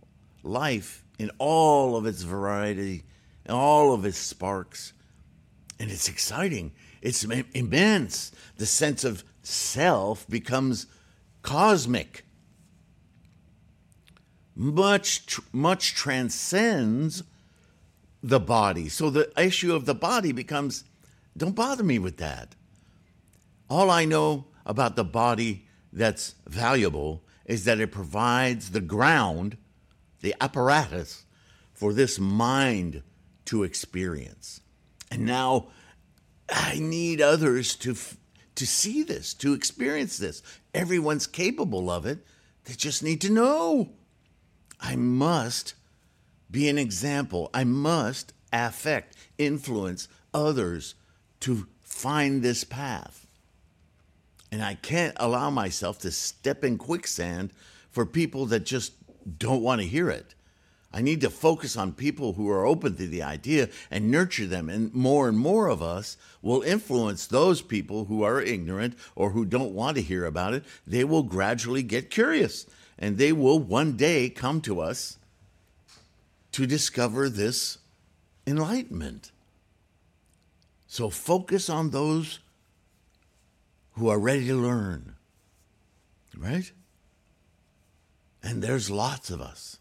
life 0.42 1.04
in 1.18 1.30
all 1.38 1.96
of 1.96 2.06
its 2.06 2.22
variety, 2.22 3.04
all 3.48 3.92
of 3.94 4.04
its 4.04 4.18
sparks. 4.18 4.92
And 5.78 5.90
it's 5.90 6.08
exciting. 6.08 6.72
It's 7.02 7.24
immense. 7.24 8.32
The 8.56 8.66
sense 8.66 9.04
of 9.04 9.24
self 9.42 10.26
becomes 10.28 10.86
cosmic. 11.42 12.24
Much, 14.56 15.40
much 15.52 15.94
transcends 15.94 17.22
the 18.22 18.40
body. 18.40 18.88
So 18.88 19.10
the 19.10 19.30
issue 19.38 19.74
of 19.74 19.84
the 19.84 19.94
body 19.94 20.32
becomes 20.32 20.84
don't 21.36 21.54
bother 21.54 21.82
me 21.82 21.98
with 21.98 22.18
that. 22.18 22.54
All 23.68 23.90
I 23.90 24.04
know 24.04 24.46
about 24.64 24.94
the 24.94 25.04
body 25.04 25.63
that's 25.94 26.34
valuable 26.46 27.22
is 27.46 27.64
that 27.64 27.80
it 27.80 27.92
provides 27.92 28.70
the 28.70 28.80
ground, 28.80 29.56
the 30.20 30.34
apparatus 30.40 31.24
for 31.72 31.92
this 31.92 32.18
mind 32.18 33.02
to 33.46 33.62
experience. 33.62 34.60
And 35.10 35.24
now 35.24 35.68
I 36.48 36.78
need 36.78 37.20
others 37.20 37.76
to 37.76 37.94
to 38.56 38.66
see 38.66 39.02
this, 39.02 39.34
to 39.34 39.52
experience 39.52 40.16
this. 40.16 40.40
Everyone's 40.72 41.26
capable 41.26 41.90
of 41.90 42.06
it. 42.06 42.24
They 42.64 42.74
just 42.74 43.02
need 43.02 43.20
to 43.22 43.32
know. 43.32 43.90
I 44.80 44.94
must 44.94 45.74
be 46.48 46.68
an 46.68 46.78
example. 46.78 47.50
I 47.52 47.64
must 47.64 48.32
affect, 48.52 49.16
influence 49.38 50.06
others 50.32 50.94
to 51.40 51.66
find 51.82 52.42
this 52.42 52.62
path. 52.62 53.23
And 54.54 54.62
I 54.62 54.74
can't 54.74 55.16
allow 55.16 55.50
myself 55.50 55.98
to 56.02 56.12
step 56.12 56.62
in 56.62 56.78
quicksand 56.78 57.50
for 57.90 58.06
people 58.06 58.46
that 58.46 58.64
just 58.64 58.92
don't 59.36 59.64
want 59.64 59.80
to 59.80 59.86
hear 59.88 60.08
it. 60.08 60.36
I 60.92 61.02
need 61.02 61.22
to 61.22 61.28
focus 61.28 61.76
on 61.76 61.92
people 61.92 62.34
who 62.34 62.48
are 62.48 62.64
open 62.64 62.94
to 62.94 63.08
the 63.08 63.24
idea 63.24 63.68
and 63.90 64.12
nurture 64.12 64.46
them. 64.46 64.70
And 64.70 64.94
more 64.94 65.28
and 65.28 65.36
more 65.36 65.66
of 65.66 65.82
us 65.82 66.16
will 66.40 66.62
influence 66.62 67.26
those 67.26 67.62
people 67.62 68.04
who 68.04 68.22
are 68.22 68.40
ignorant 68.40 68.96
or 69.16 69.30
who 69.30 69.44
don't 69.44 69.74
want 69.74 69.96
to 69.96 70.02
hear 70.04 70.24
about 70.24 70.54
it. 70.54 70.62
They 70.86 71.02
will 71.02 71.24
gradually 71.24 71.82
get 71.82 72.08
curious 72.08 72.64
and 72.96 73.18
they 73.18 73.32
will 73.32 73.58
one 73.58 73.96
day 73.96 74.30
come 74.30 74.60
to 74.60 74.78
us 74.78 75.18
to 76.52 76.64
discover 76.64 77.28
this 77.28 77.78
enlightenment. 78.46 79.32
So 80.86 81.10
focus 81.10 81.68
on 81.68 81.90
those 81.90 82.38
who 83.94 84.08
are 84.08 84.18
ready 84.18 84.46
to 84.46 84.54
learn. 84.54 85.14
Right? 86.36 86.70
And 88.42 88.62
there's 88.62 88.90
lots 88.90 89.30
of 89.30 89.40
us. 89.40 89.78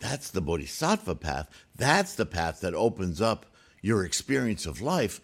That's 0.00 0.30
the 0.30 0.40
bodhisattva 0.40 1.16
path. 1.16 1.48
That's 1.76 2.14
the 2.14 2.26
path 2.26 2.60
that 2.60 2.74
opens 2.74 3.20
up 3.20 3.46
your 3.82 4.04
experience 4.04 4.66
of 4.66 4.80
life 4.80 5.20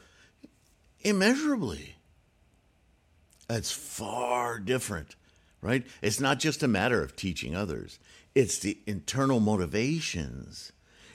immeasurably. 1.01 1.97
That's 3.47 3.71
far 3.71 4.59
different, 4.59 5.17
right? 5.61 5.87
It's 6.03 6.21
not 6.21 6.39
just 6.39 6.63
a 6.63 6.69
matter 6.69 7.03
of 7.03 7.15
teaching 7.15 7.55
others, 7.55 7.99
it's 8.35 8.59
the 8.59 8.79
internal 8.87 9.39
motivations, 9.39 10.73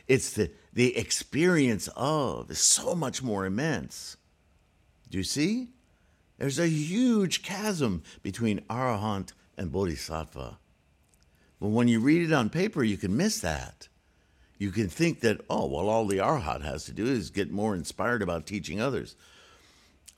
it's 0.08 0.34
the, 0.34 0.52
the 0.74 0.96
experience 0.96 1.90
of, 1.96 2.50
is 2.52 2.60
so 2.60 2.96
much 2.96 3.22
more 3.22 3.46
immense. 3.46 4.16
Do 5.10 5.18
you 5.18 5.24
see? 5.24 5.70
There's 6.38 6.60
a 6.60 6.68
huge 6.68 7.44
chasm 7.44 8.04
between 8.24 8.62
Arahant 8.70 9.34
and 9.58 9.72
Bodhisattva. 9.72 10.58
But 11.60 11.68
when 11.68 11.89
you 11.89 12.00
read 12.00 12.22
it 12.22 12.34
on 12.34 12.50
paper, 12.50 12.84
you 12.84 12.96
can 12.96 13.18
miss 13.18 13.39
that. 13.42 13.89
You 14.58 14.72
can 14.72 14.88
think 14.88 15.20
that, 15.22 15.42
oh, 15.50 15.68
well, 15.68 15.89
all 15.89 16.06
the 16.06 16.18
Arhat 16.18 16.63
has 16.63 16.86
to 16.86 16.92
do 16.92 17.06
is 17.06 17.30
get 17.30 17.51
more 17.51 17.75
inspired 17.75 18.22
about 18.22 18.46
teaching 18.46 18.80
others. 18.80 19.16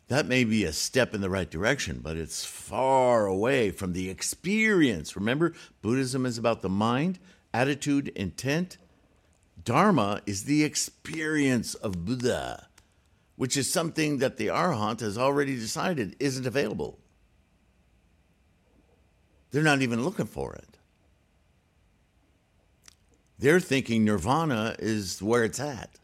That 0.08 0.28
may 0.28 0.44
be 0.44 0.64
a 0.64 0.74
step 0.74 1.14
in 1.14 1.22
the 1.22 1.30
right 1.30 1.50
direction, 1.50 2.02
but 2.04 2.18
it's 2.18 2.44
far 2.44 3.26
away 3.26 3.72
from 3.72 3.94
the 3.94 4.10
experience. 4.10 5.16
Remember, 5.16 5.54
Buddhism 5.82 6.26
is 6.26 6.38
about 6.38 6.62
the 6.62 6.70
mind, 6.70 7.18
attitude, 7.54 8.10
intent. 8.10 8.78
Dharma 9.64 10.22
is 10.26 10.44
the 10.44 10.64
experience 10.64 11.76
of 11.76 12.04
Buddha 12.04 12.68
which 13.42 13.58
is 13.58 13.74
something 13.74 14.20
that 14.20 14.38
the 14.38 14.46
Arhat 14.46 15.00
has 15.00 15.18
already 15.18 15.56
decided 15.56 16.16
isn't 16.20 16.46
available. 16.46 17.00
They're 19.50 19.64
not 19.64 19.82
even 19.82 20.04
looking 20.04 20.28
for 20.28 20.54
it. 20.54 20.78
They're 23.40 23.60
thinking 23.60 24.06
nirvana 24.06 24.76
is 24.78 25.24
where 25.24 25.44
it's 25.44 25.60
at. 25.60 25.98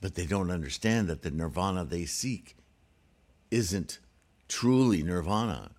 But 0.00 0.14
they 0.14 0.26
don't 0.26 0.52
understand 0.52 1.08
that 1.08 1.22
the 1.22 1.32
nirvana 1.32 1.84
they 1.84 2.04
seek 2.04 2.54
isn't 3.50 3.98
truly 4.46 5.02
nirvana, 5.02 5.72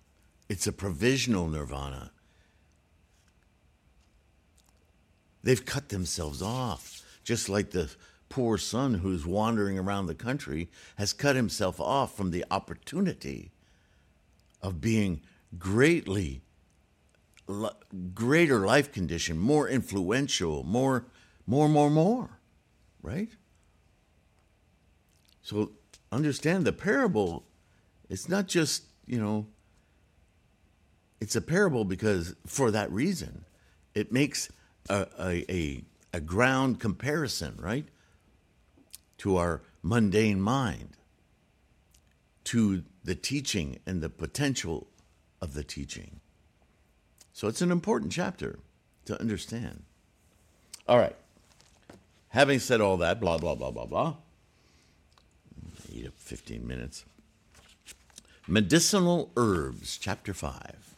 it's 0.50 0.66
a 0.66 0.72
provisional 0.72 1.48
nirvana. 1.48 2.10
They've 5.42 5.64
cut 5.64 5.88
themselves 5.88 6.42
off, 6.42 7.02
just 7.24 7.48
like 7.48 7.70
the 7.70 7.90
poor 8.30 8.56
son 8.56 8.94
who's 8.94 9.26
wandering 9.26 9.78
around 9.78 10.06
the 10.06 10.14
country 10.14 10.70
has 10.96 11.12
cut 11.12 11.36
himself 11.36 11.78
off 11.78 12.16
from 12.16 12.30
the 12.30 12.44
opportunity 12.50 13.50
of 14.62 14.80
being 14.80 15.20
greatly 15.58 16.40
greater 18.14 18.64
life 18.64 18.92
condition, 18.92 19.36
more 19.36 19.68
influential, 19.68 20.62
more, 20.62 21.06
more, 21.46 21.68
more, 21.68 21.90
more, 21.90 22.38
right? 23.02 23.30
So 25.42 25.72
understand 26.12 26.64
the 26.64 26.72
parable. 26.72 27.44
It's 28.08 28.28
not 28.28 28.46
just 28.46 28.84
you 29.06 29.20
know 29.20 29.46
it's 31.20 31.36
a 31.36 31.40
parable 31.40 31.84
because 31.84 32.34
for 32.46 32.70
that 32.70 32.90
reason, 32.90 33.44
it 33.94 34.12
makes 34.12 34.50
a, 34.88 35.06
a, 35.18 35.52
a, 35.52 35.84
a 36.14 36.20
ground 36.20 36.80
comparison, 36.80 37.56
right, 37.58 37.86
to 39.20 39.36
our 39.36 39.60
mundane 39.82 40.40
mind, 40.40 40.96
to 42.42 42.82
the 43.04 43.14
teaching 43.14 43.78
and 43.86 44.02
the 44.02 44.08
potential 44.08 44.86
of 45.42 45.52
the 45.52 45.62
teaching. 45.62 46.20
So 47.34 47.46
it's 47.46 47.60
an 47.60 47.70
important 47.70 48.12
chapter 48.12 48.58
to 49.04 49.20
understand. 49.20 49.82
All 50.88 50.96
right. 50.96 51.16
Having 52.30 52.60
said 52.60 52.80
all 52.80 52.96
that, 52.96 53.20
blah, 53.20 53.36
blah, 53.36 53.54
blah, 53.54 53.70
blah, 53.70 53.84
blah, 53.84 54.14
eat 55.92 56.06
up 56.06 56.14
15 56.16 56.66
minutes. 56.66 57.04
Medicinal 58.48 59.30
Herbs, 59.36 59.98
Chapter 59.98 60.32
5. 60.32 60.94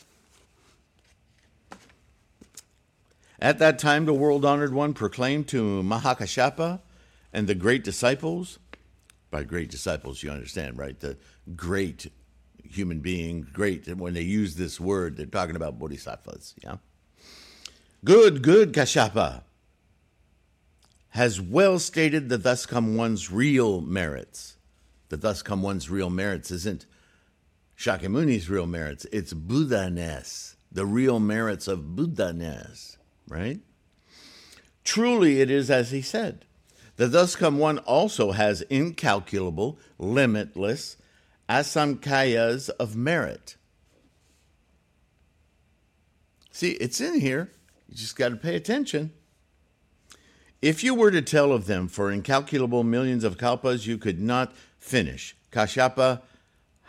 At 3.41 3.59
that 3.59 3.81
time, 3.81 4.07
the 4.07 4.15
world 4.15 4.45
honored 4.45 4.73
one 4.73 4.95
proclaimed 4.95 5.49
to 5.49 5.83
Mahakashyapa 5.83 6.79
and 7.33 7.47
the 7.47 7.55
great 7.55 7.85
disciples, 7.85 8.59
by 9.31 9.43
great 9.45 9.71
disciples, 9.71 10.23
you 10.23 10.31
understand, 10.31 10.79
right? 10.79 10.99
The 10.99 11.17
great 11.57 12.11
human 12.63 13.01
being, 13.01 13.47
great. 13.53 13.89
When 13.89 14.15
they 14.15 14.23
use 14.23 14.55
this 14.57 14.79
word, 14.79 15.17
they're 15.17 15.27
talking 15.27 15.57
about 15.57 15.79
bodhisattvas, 15.79 16.55
yeah? 16.63 16.77
Good, 18.05 18.43
good, 18.43 18.73
Kashyapa 18.73 19.43
has 21.11 21.41
well 21.41 21.79
stated 21.79 22.29
the 22.29 22.39
thus 22.39 22.65
come 22.65 22.97
one's 22.97 23.31
real 23.31 23.83
merits. 23.83 24.57
The 25.11 25.19
thus 25.19 25.43
come 25.43 25.61
one's 25.61 25.91
real 25.91 26.09
merits 26.09 26.51
isn't 26.51 26.87
Shakyamuni's 27.77 28.49
real 28.49 28.67
merits, 28.67 29.07
it's 29.13 29.33
Buddha 29.33 29.91
ness, 29.91 30.57
the 30.71 30.87
real 30.87 31.21
merits 31.21 31.69
of 31.69 31.95
Buddha 31.97 32.33
ness, 32.33 32.97
right? 33.29 33.61
Truly, 34.85 35.41
it 35.41 35.51
is 35.51 35.71
as 35.71 35.91
he 35.91 36.01
said. 36.01 36.45
The 37.03 37.09
thus 37.09 37.35
come 37.35 37.59
one 37.59 37.79
also 37.79 38.31
has 38.31 38.61
incalculable, 38.63 39.77
limitless 39.99 40.99
asamkhyeyas 41.49 42.71
of 42.79 42.95
merit. 42.95 43.57
See, 46.53 46.75
it's 46.75 47.01
in 47.01 47.19
here. 47.19 47.51
You 47.89 47.97
just 47.97 48.15
got 48.15 48.29
to 48.29 48.37
pay 48.37 48.55
attention. 48.55 49.11
If 50.61 50.85
you 50.85 50.95
were 50.95 51.11
to 51.11 51.23
tell 51.23 51.51
of 51.51 51.67
them 51.67 51.89
for 51.89 52.13
incalculable 52.13 52.85
millions 52.85 53.25
of 53.25 53.37
kalpas, 53.37 53.85
you 53.85 53.99
could 53.99 54.21
not 54.21 54.55
finish. 54.79 55.35
Kashyapa, 55.51 56.23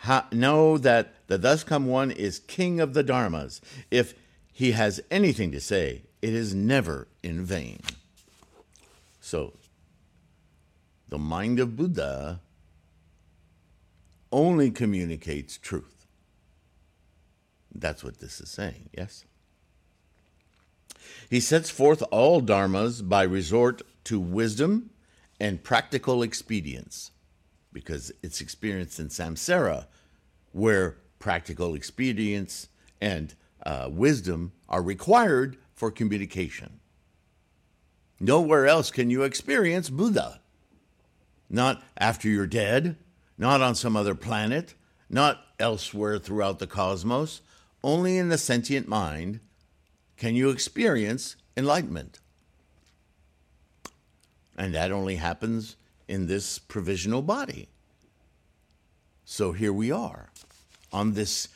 ha- 0.01 0.27
know 0.31 0.77
that 0.77 1.15
the 1.25 1.39
thus 1.39 1.63
come 1.63 1.87
one 1.87 2.11
is 2.11 2.37
king 2.37 2.79
of 2.79 2.93
the 2.93 3.03
dharmas. 3.03 3.61
If 3.89 4.13
he 4.51 4.73
has 4.73 5.01
anything 5.09 5.51
to 5.53 5.59
say, 5.59 6.03
it 6.21 6.35
is 6.35 6.53
never 6.53 7.07
in 7.23 7.43
vain. 7.43 7.79
So, 9.19 9.53
the 11.13 11.19
mind 11.19 11.59
of 11.59 11.75
Buddha 11.75 12.41
only 14.31 14.71
communicates 14.71 15.59
truth. 15.59 16.07
That's 17.71 18.03
what 18.03 18.17
this 18.17 18.41
is 18.41 18.49
saying, 18.49 18.89
yes? 18.97 19.23
He 21.29 21.39
sets 21.39 21.69
forth 21.69 22.01
all 22.09 22.41
dharmas 22.41 23.07
by 23.07 23.21
resort 23.21 23.83
to 24.05 24.19
wisdom 24.19 24.89
and 25.39 25.63
practical 25.63 26.23
expedience, 26.23 27.11
because 27.71 28.11
it's 28.23 28.41
experienced 28.41 28.99
in 28.99 29.09
samsara, 29.09 29.85
where 30.51 30.97
practical 31.19 31.75
expedience 31.75 32.69
and 32.99 33.35
uh, 33.63 33.87
wisdom 33.91 34.51
are 34.67 34.81
required 34.81 35.57
for 35.75 35.91
communication. 35.91 36.79
Nowhere 38.19 38.65
else 38.65 38.89
can 38.89 39.11
you 39.11 39.21
experience 39.21 39.91
Buddha. 39.91 40.39
Not 41.53 41.83
after 41.99 42.27
you're 42.27 42.47
dead, 42.47 42.97
not 43.37 43.61
on 43.61 43.75
some 43.75 43.95
other 43.95 44.15
planet, 44.15 44.73
not 45.07 45.45
elsewhere 45.59 46.17
throughout 46.17 46.57
the 46.57 46.65
cosmos, 46.65 47.41
only 47.83 48.17
in 48.17 48.29
the 48.29 48.39
sentient 48.39 48.87
mind 48.87 49.39
can 50.17 50.33
you 50.33 50.49
experience 50.49 51.35
enlightenment. 51.55 52.19
And 54.57 54.73
that 54.73 54.91
only 54.91 55.17
happens 55.17 55.75
in 56.07 56.25
this 56.25 56.57
provisional 56.57 57.21
body. 57.21 57.69
So 59.23 59.51
here 59.51 59.73
we 59.73 59.91
are 59.91 60.31
on 60.91 61.13
this 61.13 61.49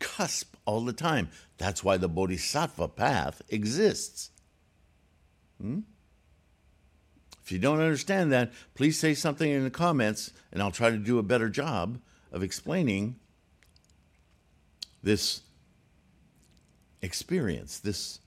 cusp 0.00 0.56
all 0.64 0.84
the 0.84 0.92
time. 0.92 1.28
That's 1.58 1.84
why 1.84 1.96
the 1.96 2.08
Bodhisattva 2.08 2.88
path 2.88 3.40
exists. 3.48 4.30
Hmm? 5.60 5.80
If 7.44 7.52
you 7.52 7.58
don't 7.58 7.80
understand 7.80 8.32
that, 8.32 8.52
please 8.74 8.98
say 8.98 9.12
something 9.12 9.50
in 9.50 9.64
the 9.64 9.70
comments, 9.70 10.32
and 10.50 10.62
I'll 10.62 10.70
try 10.70 10.88
to 10.88 10.96
do 10.96 11.18
a 11.18 11.22
better 11.22 11.50
job 11.50 11.98
of 12.32 12.42
explaining 12.42 13.16
this 15.02 15.42
experience, 17.02 17.78
this 17.78 18.18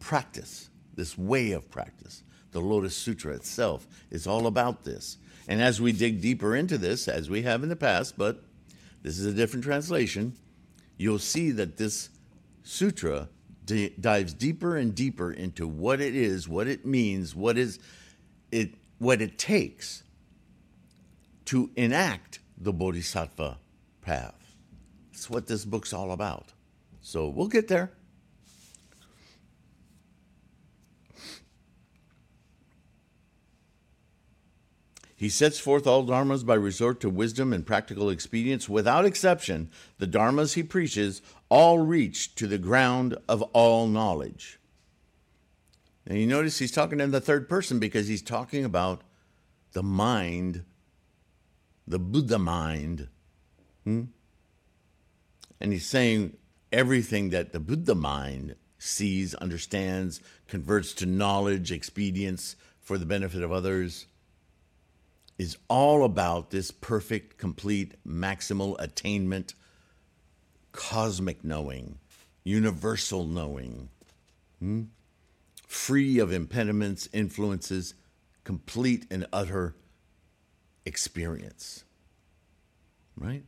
practice, 0.00 0.70
this 0.94 1.18
way 1.18 1.52
of 1.52 1.70
practice. 1.70 2.22
The 2.52 2.60
Lotus 2.60 2.96
Sutra 2.96 3.34
itself 3.34 3.86
is 4.10 4.26
all 4.26 4.46
about 4.46 4.84
this. 4.84 5.18
And 5.48 5.60
as 5.60 5.82
we 5.82 5.92
dig 5.92 6.22
deeper 6.22 6.56
into 6.56 6.78
this, 6.78 7.08
as 7.08 7.28
we 7.28 7.42
have 7.42 7.62
in 7.62 7.68
the 7.68 7.76
past, 7.76 8.16
but 8.16 8.42
this 9.02 9.18
is 9.18 9.26
a 9.26 9.34
different 9.34 9.64
translation, 9.64 10.34
you'll 10.96 11.18
see 11.18 11.50
that 11.50 11.76
this 11.76 12.08
sutra 12.62 13.28
dives 14.00 14.32
deeper 14.32 14.76
and 14.76 14.94
deeper 14.94 15.32
into 15.32 15.66
what 15.66 16.00
it 16.00 16.14
is, 16.14 16.48
what 16.48 16.66
it 16.66 16.86
means, 16.86 17.34
what 17.34 17.58
is 17.58 17.78
it 18.50 18.74
what 18.98 19.20
it 19.20 19.38
takes 19.38 20.04
to 21.46 21.70
enact 21.76 22.38
the 22.56 22.72
bodhisattva 22.72 23.58
path. 24.00 24.54
That's 25.10 25.28
what 25.28 25.46
this 25.46 25.64
book's 25.64 25.92
all 25.92 26.12
about. 26.12 26.52
So 27.00 27.28
we'll 27.28 27.48
get 27.48 27.68
there. 27.68 27.92
He 35.22 35.28
sets 35.28 35.60
forth 35.60 35.86
all 35.86 36.04
dharmas 36.04 36.44
by 36.44 36.56
resort 36.56 36.98
to 37.02 37.08
wisdom 37.08 37.52
and 37.52 37.64
practical 37.64 38.10
expedience. 38.10 38.68
Without 38.68 39.04
exception, 39.04 39.70
the 39.98 40.06
dharmas 40.08 40.54
he 40.54 40.64
preaches 40.64 41.22
all 41.48 41.78
reach 41.78 42.34
to 42.34 42.48
the 42.48 42.58
ground 42.58 43.16
of 43.28 43.40
all 43.52 43.86
knowledge. 43.86 44.58
And 46.04 46.18
you 46.18 46.26
notice 46.26 46.58
he's 46.58 46.72
talking 46.72 46.98
in 46.98 47.12
the 47.12 47.20
third 47.20 47.48
person 47.48 47.78
because 47.78 48.08
he's 48.08 48.20
talking 48.20 48.64
about 48.64 49.02
the 49.74 49.82
mind, 49.84 50.64
the 51.86 52.00
Buddha 52.00 52.40
mind. 52.40 53.06
Hmm? 53.84 54.06
And 55.60 55.72
he's 55.72 55.86
saying 55.86 56.36
everything 56.72 57.30
that 57.30 57.52
the 57.52 57.60
Buddha 57.60 57.94
mind 57.94 58.56
sees, 58.76 59.36
understands, 59.36 60.20
converts 60.48 60.92
to 60.94 61.06
knowledge, 61.06 61.70
expedience 61.70 62.56
for 62.80 62.98
the 62.98 63.06
benefit 63.06 63.44
of 63.44 63.52
others 63.52 64.06
is 65.42 65.58
all 65.66 66.04
about 66.04 66.50
this 66.52 66.70
perfect, 66.70 67.36
complete, 67.36 67.94
maximal 68.06 68.76
attainment, 68.78 69.54
cosmic 70.70 71.42
knowing, 71.42 71.98
universal 72.44 73.26
knowing, 73.26 73.88
hmm? 74.60 74.82
free 75.66 76.20
of 76.20 76.32
impediments, 76.32 77.08
influences, 77.12 77.94
complete 78.44 79.04
and 79.10 79.26
utter 79.32 79.74
experience. 80.86 81.82
Right? 83.16 83.42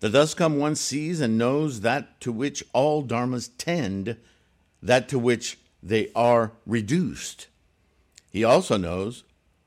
The 0.00 0.10
thus 0.10 0.34
come 0.34 0.58
one 0.58 0.76
sees 0.76 1.22
and 1.22 1.38
knows 1.38 1.80
that 1.80 2.20
to 2.20 2.30
which 2.30 2.62
all 2.74 3.02
dharmas 3.02 3.48
tend, 3.56 4.18
that 4.82 5.08
to 5.08 5.18
which 5.18 5.58
they 5.82 6.10
are 6.14 6.52
reduced 6.66 7.46
he 8.32 8.42
also 8.42 8.78
knows 8.78 9.24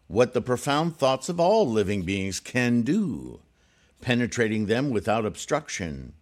what 0.08 0.34
the 0.34 0.42
profound 0.42 0.98
thoughts 0.98 1.30
of 1.30 1.40
all 1.40 1.70
living 1.70 2.02
beings 2.02 2.40
can 2.40 2.82
do, 2.82 3.40
penetrating 4.02 4.66
them 4.66 4.90
without 4.90 5.26
obstruction. 5.26 6.14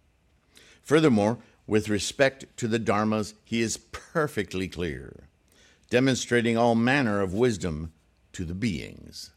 Furthermore, 0.82 1.38
with 1.66 1.88
respect 1.88 2.44
to 2.58 2.68
the 2.68 2.78
Dharmas, 2.78 3.32
he 3.44 3.62
is 3.62 3.78
perfectly 3.78 4.68
clear, 4.68 5.24
demonstrating 5.88 6.58
all 6.58 6.74
manner 6.74 7.22
of 7.22 7.32
wisdom 7.32 7.92
to 8.34 8.44
the 8.44 8.54
beings. 8.54 9.30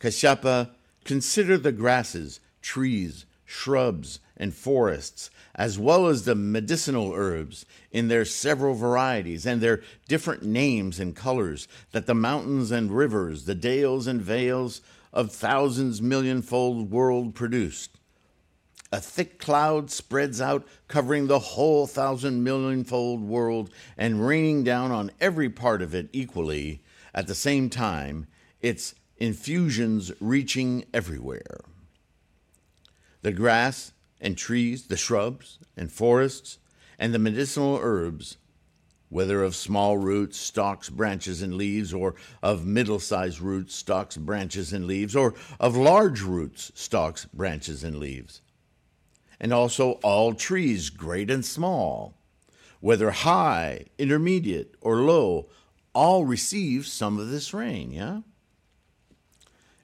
Kashyapa, 0.00 0.70
consider 1.04 1.58
the 1.58 1.72
grasses, 1.72 2.40
trees, 2.62 3.26
shrubs, 3.44 4.20
and 4.36 4.54
forests, 4.54 5.30
as 5.54 5.78
well 5.78 6.06
as 6.06 6.24
the 6.24 6.34
medicinal 6.34 7.12
herbs 7.14 7.64
in 7.90 8.08
their 8.08 8.24
several 8.24 8.74
varieties 8.74 9.46
and 9.46 9.60
their 9.60 9.82
different 10.08 10.42
names 10.42 10.98
and 10.98 11.14
colors, 11.14 11.68
that 11.92 12.06
the 12.06 12.14
mountains 12.14 12.70
and 12.70 12.90
rivers, 12.90 13.44
the 13.44 13.54
dales 13.54 14.06
and 14.06 14.20
vales 14.20 14.80
of 15.12 15.32
thousands 15.32 16.02
millionfold 16.02 16.90
world 16.90 17.34
produced. 17.34 17.98
A 18.92 19.00
thick 19.00 19.38
cloud 19.38 19.90
spreads 19.90 20.40
out, 20.40 20.66
covering 20.86 21.26
the 21.26 21.38
whole 21.38 21.86
thousand 21.86 22.44
millionfold 22.44 23.20
world 23.22 23.70
and 23.96 24.24
raining 24.24 24.62
down 24.62 24.92
on 24.92 25.10
every 25.20 25.48
part 25.48 25.82
of 25.82 25.94
it 25.94 26.08
equally 26.12 26.80
at 27.14 27.26
the 27.26 27.34
same 27.34 27.70
time, 27.70 28.26
its 28.60 28.94
infusions 29.16 30.12
reaching 30.20 30.84
everywhere. 30.92 31.60
The 33.22 33.32
grass 33.32 33.92
and 34.24 34.36
trees, 34.36 34.88
the 34.88 34.96
shrubs 34.96 35.60
and 35.76 35.92
forests, 35.92 36.58
and 36.98 37.14
the 37.14 37.18
medicinal 37.20 37.78
herbs, 37.80 38.38
whether 39.08 39.44
of 39.44 39.54
small 39.54 39.96
roots, 39.96 40.36
stalks, 40.36 40.90
branches, 40.90 41.42
and 41.42 41.54
leaves, 41.54 41.94
or 41.94 42.16
of 42.42 42.66
middle 42.66 42.98
sized 42.98 43.40
roots, 43.40 43.72
stalks, 43.72 44.16
branches, 44.16 44.72
and 44.72 44.86
leaves, 44.88 45.14
or 45.14 45.34
of 45.60 45.76
large 45.76 46.22
roots, 46.22 46.72
stalks, 46.74 47.26
branches, 47.26 47.84
and 47.84 47.98
leaves 47.98 48.40
and 49.40 49.52
also 49.52 49.92
all 50.02 50.32
trees, 50.32 50.88
great 50.88 51.30
and 51.30 51.44
small, 51.44 52.14
whether 52.80 53.10
high, 53.10 53.84
intermediate, 53.98 54.74
or 54.80 54.96
low, 54.96 55.46
all 55.94 56.24
receive 56.24 56.86
some 56.86 57.18
of 57.18 57.28
this 57.28 57.52
rain, 57.52 57.92
yeah? 57.92 58.20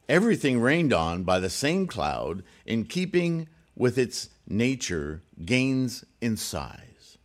Everything 0.09 0.61
rained 0.61 0.93
on 0.93 1.23
by 1.25 1.39
the 1.39 1.51
same 1.51 1.87
cloud, 1.87 2.43
in 2.65 2.85
keeping 2.85 3.49
with 3.81 3.97
its 3.97 4.29
nature, 4.47 5.23
gains 5.45 6.05
in 6.21 6.37
size, 6.37 7.17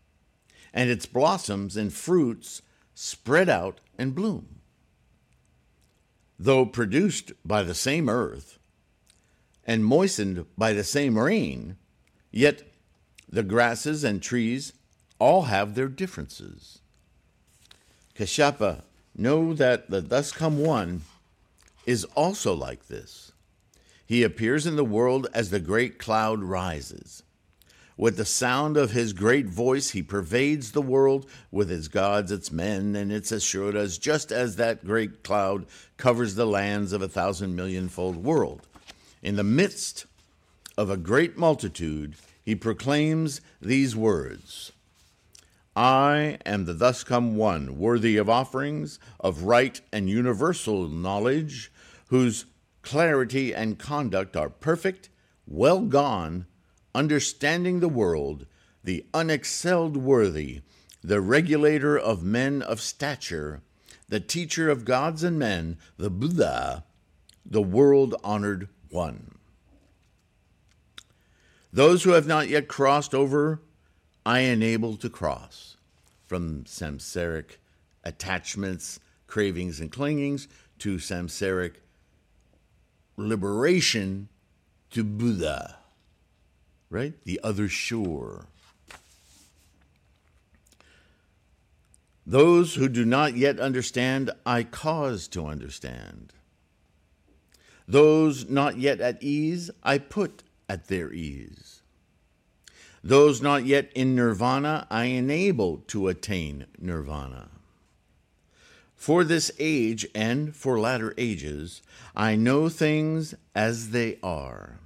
and 0.73 0.89
its 0.89 1.05
blossoms 1.05 1.75
and 1.75 1.91
fruits 1.91 2.61
spread 2.93 3.49
out 3.49 3.81
and 3.97 4.15
bloom. 4.15 4.61
Though 6.39 6.65
produced 6.65 7.33
by 7.43 7.63
the 7.63 7.75
same 7.75 8.07
earth 8.07 8.57
and 9.65 9.83
moistened 9.83 10.45
by 10.57 10.71
the 10.71 10.83
same 10.83 11.19
rain, 11.19 11.75
Yet 12.35 12.63
the 13.29 13.43
grasses 13.43 14.03
and 14.03 14.21
trees 14.21 14.73
all 15.19 15.43
have 15.43 15.73
their 15.73 15.87
differences. 15.87 16.79
Kashyapa, 18.13 18.81
know 19.15 19.53
that 19.53 19.89
the 19.89 20.01
thus 20.01 20.33
come 20.33 20.59
one 20.59 21.03
is 21.85 22.03
also 22.13 22.53
like 22.53 22.89
this. 22.89 23.24
He 24.05 24.23
appears 24.23 24.65
in 24.65 24.75
the 24.75 24.85
world 24.85 25.27
as 25.33 25.49
the 25.49 25.59
great 25.59 25.97
cloud 25.97 26.43
rises. 26.43 27.23
With 27.97 28.17
the 28.17 28.25
sound 28.25 28.75
of 28.75 28.91
his 28.91 29.13
great 29.13 29.47
voice, 29.47 29.91
he 29.91 30.03
pervades 30.03 30.71
the 30.71 30.81
world 30.81 31.29
with 31.49 31.71
its 31.71 31.87
gods, 31.87 32.31
its 32.31 32.51
men, 32.51 32.95
and 32.95 33.11
its 33.11 33.31
asuras, 33.31 33.97
just 33.97 34.31
as 34.31 34.57
that 34.57 34.85
great 34.85 35.23
cloud 35.23 35.65
covers 35.95 36.35
the 36.35 36.45
lands 36.45 36.91
of 36.91 37.01
a 37.01 37.07
thousand 37.07 37.55
millionfold 37.55 38.17
world. 38.17 38.67
In 39.23 39.37
the 39.37 39.43
midst 39.43 40.05
of 40.77 40.89
a 40.89 40.97
great 40.97 41.37
multitude, 41.37 42.15
he 42.43 42.53
proclaims 42.53 43.41
these 43.61 43.95
words 43.95 44.71
I 45.75 46.37
am 46.45 46.65
the 46.65 46.73
thus 46.73 47.03
come 47.03 47.35
one, 47.37 47.77
worthy 47.77 48.17
of 48.17 48.29
offerings, 48.29 48.99
of 49.19 49.43
right 49.43 49.79
and 49.91 50.09
universal 50.09 50.87
knowledge, 50.87 51.71
whose 52.09 52.45
clarity 52.85 53.53
and 53.53 53.79
conduct 53.79 54.37
are 54.37 54.49
perfect, 54.49 55.09
well 55.45 55.81
gone, 55.81 56.45
understanding 56.93 57.79
the 57.79 57.89
world, 57.89 58.45
the 58.83 59.05
unexcelled 59.13 59.97
worthy, 59.97 60.61
the 61.03 61.19
regulator 61.19 61.97
of 61.97 62.23
men 62.23 62.61
of 62.61 62.79
stature, 62.79 63.61
the 64.07 64.19
teacher 64.19 64.69
of 64.69 64.85
gods 64.85 65.23
and 65.23 65.37
men, 65.37 65.77
the 65.97 66.11
Buddha, 66.11 66.85
the 67.45 67.61
world 67.61 68.15
honored 68.23 68.69
one. 68.89 69.35
Those 71.73 72.03
who 72.03 72.11
have 72.11 72.27
not 72.27 72.47
yet 72.47 72.67
crossed 72.67 73.13
over, 73.13 73.61
I 74.25 74.39
enable 74.41 74.95
to 74.97 75.09
cross 75.09 75.75
from 76.25 76.63
samsaric 76.63 77.57
attachments, 78.03 78.99
cravings, 79.27 79.79
and 79.79 79.91
clingings 79.91 80.47
to 80.79 80.97
samsaric 80.97 81.73
liberation 83.17 84.29
to 84.91 85.03
Buddha, 85.03 85.77
right? 86.89 87.13
The 87.23 87.39
other 87.43 87.67
shore. 87.67 88.47
Those 92.25 92.75
who 92.75 92.89
do 92.89 93.05
not 93.05 93.37
yet 93.37 93.59
understand, 93.59 94.31
I 94.45 94.63
cause 94.63 95.27
to 95.29 95.45
understand. 95.45 96.33
Those 97.87 98.49
not 98.49 98.77
yet 98.79 98.99
at 98.99 99.21
ease, 99.21 99.69
I 99.83 99.99
put 99.99 100.43
at 100.67 100.87
their 100.87 101.13
ease. 101.13 101.81
Those 103.03 103.41
not 103.41 103.65
yet 103.65 103.91
in 103.93 104.15
nirvana, 104.15 104.87
I 104.89 105.05
enable 105.05 105.83
to 105.87 106.07
attain 106.07 106.65
nirvana. 106.79 107.49
For 108.95 109.23
this 109.23 109.51
age 109.59 110.07
and 110.15 110.55
for 110.55 110.79
latter 110.79 111.13
ages, 111.17 111.81
I 112.15 112.35
know 112.35 112.69
things 112.69 113.35
as 113.53 113.91
they 113.91 114.17
are. 114.23 114.79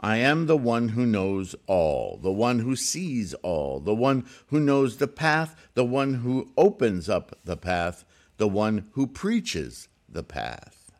I 0.00 0.18
am 0.18 0.46
the 0.46 0.56
one 0.56 0.90
who 0.90 1.04
knows 1.04 1.56
all, 1.66 2.18
the 2.22 2.30
one 2.30 2.60
who 2.60 2.76
sees 2.76 3.34
all, 3.34 3.80
the 3.80 3.94
one 3.94 4.26
who 4.48 4.60
knows 4.60 4.98
the 4.98 5.08
path, 5.08 5.56
the 5.74 5.84
one 5.84 6.14
who 6.14 6.52
opens 6.56 7.08
up 7.08 7.36
the 7.44 7.56
path, 7.56 8.04
the 8.36 8.48
one 8.48 8.88
who 8.92 9.06
preaches 9.06 9.88
the 10.08 10.22
path. 10.22 10.92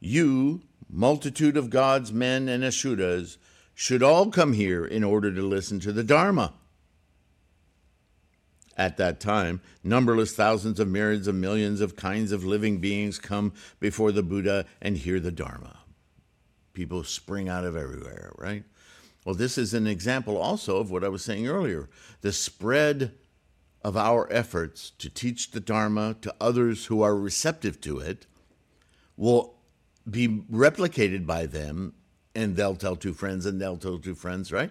You 0.00 0.62
multitude 0.88 1.56
of 1.56 1.70
God's 1.70 2.12
men 2.12 2.48
and 2.48 2.64
Asuras, 2.64 3.38
should 3.74 4.02
all 4.02 4.30
come 4.30 4.52
here 4.52 4.84
in 4.84 5.04
order 5.04 5.32
to 5.32 5.42
listen 5.42 5.80
to 5.80 5.92
the 5.92 6.04
Dharma. 6.04 6.54
At 8.78 8.98
that 8.98 9.20
time, 9.20 9.62
numberless 9.82 10.34
thousands 10.34 10.78
of 10.78 10.88
myriads 10.88 11.26
of 11.26 11.34
millions 11.34 11.80
of 11.80 11.96
kinds 11.96 12.30
of 12.30 12.44
living 12.44 12.78
beings 12.78 13.18
come 13.18 13.54
before 13.80 14.12
the 14.12 14.22
Buddha 14.22 14.66
and 14.82 14.98
hear 14.98 15.18
the 15.18 15.32
Dharma. 15.32 15.78
People 16.74 17.02
spring 17.02 17.48
out 17.48 17.64
of 17.64 17.74
everywhere, 17.74 18.32
right? 18.36 18.64
Well, 19.24 19.34
this 19.34 19.56
is 19.56 19.72
an 19.72 19.86
example 19.86 20.36
also 20.36 20.76
of 20.76 20.90
what 20.90 21.02
I 21.02 21.08
was 21.08 21.24
saying 21.24 21.48
earlier 21.48 21.88
the 22.20 22.32
spread 22.32 23.12
of 23.82 23.96
our 23.96 24.30
efforts 24.32 24.90
to 24.98 25.08
teach 25.08 25.52
the 25.52 25.60
Dharma 25.60 26.16
to 26.20 26.34
others 26.40 26.86
who 26.86 27.02
are 27.02 27.16
receptive 27.16 27.80
to 27.82 27.98
it 27.98 28.26
will 29.16 29.54
be 30.08 30.28
replicated 30.28 31.26
by 31.26 31.46
them, 31.46 31.94
and 32.34 32.56
they'll 32.56 32.76
tell 32.76 32.96
two 32.96 33.14
friends, 33.14 33.46
and 33.46 33.60
they'll 33.60 33.76
tell 33.76 33.98
two 33.98 34.14
friends, 34.14 34.52
right? 34.52 34.70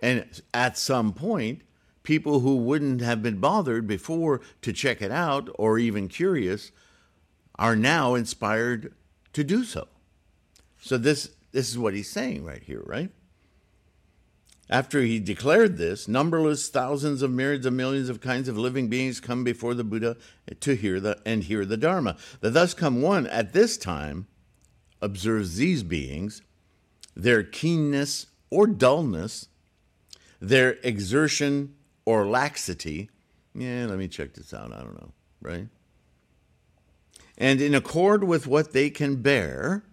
And 0.00 0.42
at 0.52 0.78
some 0.78 1.12
point, 1.12 1.62
people 2.02 2.40
who 2.40 2.56
wouldn't 2.56 3.00
have 3.00 3.22
been 3.22 3.38
bothered 3.38 3.86
before 3.86 4.40
to 4.62 4.72
check 4.72 5.00
it 5.00 5.10
out 5.10 5.48
or 5.54 5.78
even 5.78 6.08
curious 6.08 6.72
are 7.56 7.76
now 7.76 8.14
inspired 8.14 8.94
to 9.32 9.44
do 9.44 9.64
so. 9.64 9.88
So 10.80 10.98
this 10.98 11.30
this 11.52 11.68
is 11.68 11.78
what 11.78 11.94
he's 11.94 12.10
saying 12.10 12.44
right 12.44 12.62
here, 12.62 12.82
right? 12.86 13.10
After 14.70 15.02
he 15.02 15.20
declared 15.20 15.76
this, 15.76 16.08
numberless 16.08 16.70
thousands 16.70 17.20
of 17.20 17.30
myriads 17.30 17.66
of 17.66 17.74
millions 17.74 18.08
of 18.08 18.22
kinds 18.22 18.48
of 18.48 18.56
living 18.56 18.88
beings 18.88 19.20
come 19.20 19.44
before 19.44 19.74
the 19.74 19.84
Buddha 19.84 20.16
to 20.60 20.74
hear 20.74 20.98
the 20.98 21.20
and 21.26 21.44
hear 21.44 21.66
the 21.66 21.76
Dharma. 21.76 22.16
The 22.40 22.50
thus 22.50 22.72
come 22.72 23.02
one 23.02 23.26
at 23.26 23.52
this 23.52 23.76
time 23.76 24.26
observes 25.02 25.56
these 25.56 25.82
beings, 25.82 26.40
their 27.14 27.42
keenness 27.42 28.28
or 28.48 28.66
dullness, 28.66 29.48
their 30.40 30.78
exertion 30.82 31.74
or 32.04 32.26
laxity. 32.26 33.10
Yeah, 33.54 33.86
let 33.88 33.98
me 33.98 34.08
check 34.08 34.34
this 34.34 34.54
out. 34.54 34.72
I 34.72 34.78
don't 34.78 34.94
know, 34.94 35.12
right? 35.40 35.68
And 37.38 37.60
in 37.60 37.74
accord 37.74 38.24
with 38.24 38.46
what 38.46 38.72
they 38.72 38.90
can 38.90 39.16
bear, 39.22 39.84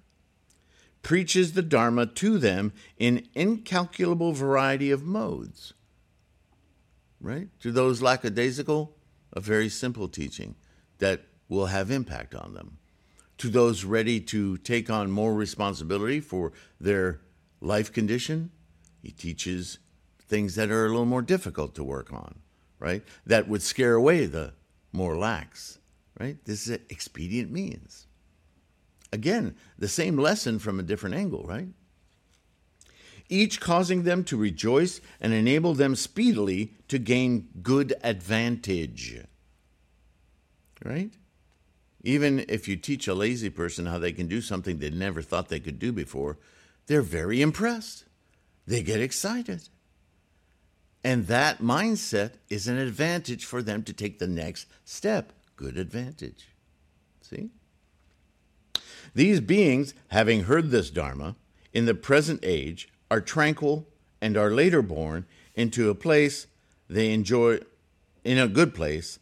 preaches 1.02 1.54
the 1.54 1.62
Dharma 1.62 2.06
to 2.06 2.38
them 2.38 2.74
in 2.98 3.28
incalculable 3.34 4.34
variety 4.34 4.91
of 4.91 5.04
modes. 5.04 5.74
Right? 7.22 7.50
To 7.62 7.72
those 7.72 8.02
lackadaisical, 8.02 8.95
a 9.34 9.39
very 9.39 9.69
simple 9.69 10.08
teaching 10.08 10.56
that 11.00 11.24
will 11.48 11.67
have 11.67 11.91
impact 11.91 12.34
on 12.36 12.54
them. 12.54 12.78
To 13.39 13.50
those 13.50 13.84
ready 13.84 14.19
to 14.22 14.58
take 14.58 14.89
on 14.89 15.12
more 15.12 15.34
responsibility 15.34 16.19
for 16.19 16.54
their 16.80 17.22
life 17.62 17.91
condition, 17.91 18.52
he 19.02 19.12
teaches 19.12 19.80
things 20.29 20.55
that 20.55 20.71
are 20.71 20.85
a 20.85 20.89
little 20.89 21.05
more 21.05 21.21
difficult 21.21 21.75
to 21.75 21.83
work 21.83 22.13
on, 22.13 22.39
right? 22.79 23.03
That 23.25 23.47
would 23.49 23.61
scare 23.61 23.95
away 23.95 24.25
the 24.25 24.53
more 24.93 25.17
lax, 25.17 25.79
right? 26.19 26.37
This 26.45 26.67
is 26.67 26.79
expedient 26.89 27.51
means. 27.51 28.07
Again, 29.11 29.55
the 29.77 29.87
same 29.87 30.17
lesson 30.17 30.59
from 30.59 30.79
a 30.79 30.83
different 30.83 31.15
angle, 31.15 31.43
right? 31.43 31.67
Each 33.27 33.59
causing 33.59 34.03
them 34.03 34.23
to 34.25 34.37
rejoice 34.37 35.01
and 35.19 35.33
enable 35.33 35.73
them 35.73 35.95
speedily 35.95 36.73
to 36.87 36.97
gain 36.97 37.49
good 37.61 37.93
advantage. 38.03 39.23
Right? 40.83 41.13
Even 42.03 42.45
if 42.47 42.67
you 42.67 42.75
teach 42.75 43.07
a 43.07 43.13
lazy 43.13 43.49
person 43.49 43.85
how 43.85 43.99
they 43.99 44.13
can 44.13 44.27
do 44.27 44.41
something 44.41 44.77
they 44.77 44.89
never 44.89 45.21
thought 45.21 45.49
they 45.49 45.59
could 45.59 45.77
do 45.79 45.91
before, 45.91 46.37
they're 46.87 47.01
very 47.01 47.41
impressed. 47.41 48.05
They 48.65 48.81
get 48.81 49.01
excited. 49.01 49.69
And 51.03 51.27
that 51.27 51.59
mindset 51.59 52.33
is 52.49 52.67
an 52.67 52.77
advantage 52.77 53.45
for 53.45 53.62
them 53.62 53.83
to 53.83 53.93
take 53.93 54.19
the 54.19 54.27
next 54.27 54.67
step. 54.83 55.31
Good 55.55 55.77
advantage. 55.77 56.49
See? 57.21 57.49
These 59.15 59.39
beings, 59.41 59.93
having 60.09 60.43
heard 60.43 60.69
this 60.69 60.89
Dharma, 60.89 61.35
in 61.73 61.85
the 61.85 61.95
present 61.95 62.41
age 62.43 62.89
are 63.09 63.21
tranquil 63.21 63.88
and 64.21 64.38
are 64.38 64.51
later 64.51 64.81
born 64.81 65.25
into 65.55 65.89
a 65.89 65.95
place 65.95 66.47
they 66.89 67.13
enjoy, 67.13 67.59
in 68.23 68.38
a 68.38 68.47
good 68.47 68.73
place, 68.73 69.19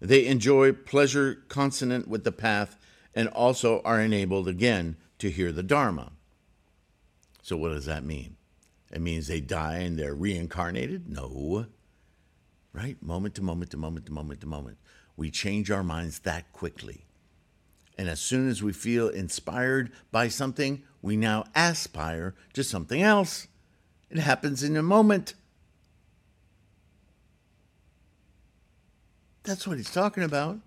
they 0.00 0.26
enjoy 0.26 0.72
pleasure 0.72 1.42
consonant 1.48 2.06
with 2.06 2.24
the 2.24 2.32
path 2.32 2.76
and 3.14 3.28
also 3.28 3.80
are 3.84 4.00
enabled 4.00 4.46
again 4.46 4.96
to 5.18 5.30
hear 5.30 5.50
the 5.50 5.62
Dharma. 5.62 6.12
So, 7.42 7.56
what 7.56 7.70
does 7.70 7.86
that 7.86 8.04
mean? 8.04 8.37
It 8.90 9.00
means 9.00 9.26
they 9.26 9.40
die 9.40 9.78
and 9.78 9.98
they're 9.98 10.14
reincarnated? 10.14 11.08
No. 11.08 11.66
Right? 12.72 12.96
Moment 13.02 13.34
to 13.36 13.42
moment 13.42 13.70
to 13.72 13.76
moment 13.76 14.06
to 14.06 14.12
moment 14.12 14.40
to 14.40 14.46
moment. 14.46 14.78
We 15.16 15.30
change 15.30 15.70
our 15.70 15.82
minds 15.82 16.20
that 16.20 16.52
quickly. 16.52 17.04
And 17.98 18.08
as 18.08 18.20
soon 18.20 18.48
as 18.48 18.62
we 18.62 18.72
feel 18.72 19.08
inspired 19.08 19.90
by 20.12 20.28
something, 20.28 20.84
we 21.02 21.16
now 21.16 21.44
aspire 21.54 22.34
to 22.52 22.62
something 22.62 23.02
else. 23.02 23.48
It 24.10 24.18
happens 24.18 24.62
in 24.62 24.76
a 24.76 24.82
moment. 24.82 25.34
That's 29.42 29.66
what 29.66 29.78
he's 29.78 29.92
talking 29.92 30.22
about. 30.22 30.60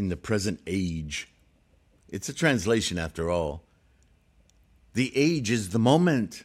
In 0.00 0.08
the 0.08 0.16
present 0.16 0.60
age. 0.66 1.28
It's 2.08 2.30
a 2.30 2.32
translation 2.32 2.98
after 2.98 3.28
all. 3.28 3.64
The 4.94 5.12
age 5.14 5.50
is 5.50 5.68
the 5.68 5.78
moment. 5.78 6.44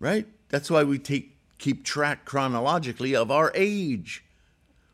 Right? 0.00 0.26
That's 0.48 0.68
why 0.68 0.82
we 0.82 0.98
take, 0.98 1.36
keep 1.58 1.84
track 1.84 2.24
chronologically 2.24 3.14
of 3.14 3.30
our 3.30 3.52
age. 3.54 4.24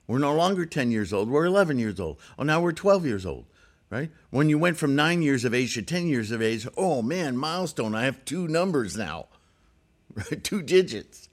We're 0.07 0.19
no 0.19 0.35
longer 0.35 0.67
10 0.67 0.91
years 0.91 1.15
old, 1.15 1.31
we're 1.31 1.47
11 1.47 1.79
years 1.79 1.99
old. 1.99 2.19
Oh, 2.39 2.43
now 2.43 2.61
we're 2.61 2.73
12 2.73 3.07
years 3.07 3.25
old, 3.25 3.47
right? 3.89 4.11
When 4.29 4.51
you 4.51 4.59
went 4.59 4.77
from 4.77 4.95
nine 4.95 5.23
years 5.23 5.47
of 5.47 5.55
age 5.55 5.73
to 5.77 5.83
10 5.83 6.09
years 6.09 6.31
of 6.31 6.43
age, 6.43 6.69
oh 6.77 7.01
man, 7.01 7.39
milestone, 7.39 7.95
I 7.95 8.05
have 8.05 8.23
two 8.27 8.47
numbers 8.49 8.99
now, 8.99 9.29
right? 10.15 10.45
Two 10.45 10.61
digits. 10.61 11.31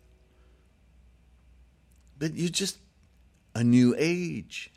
But 2.17 2.35
you 2.35 2.47
just, 2.47 2.77
a 3.53 3.61
new 3.61 3.93
age, 3.97 4.71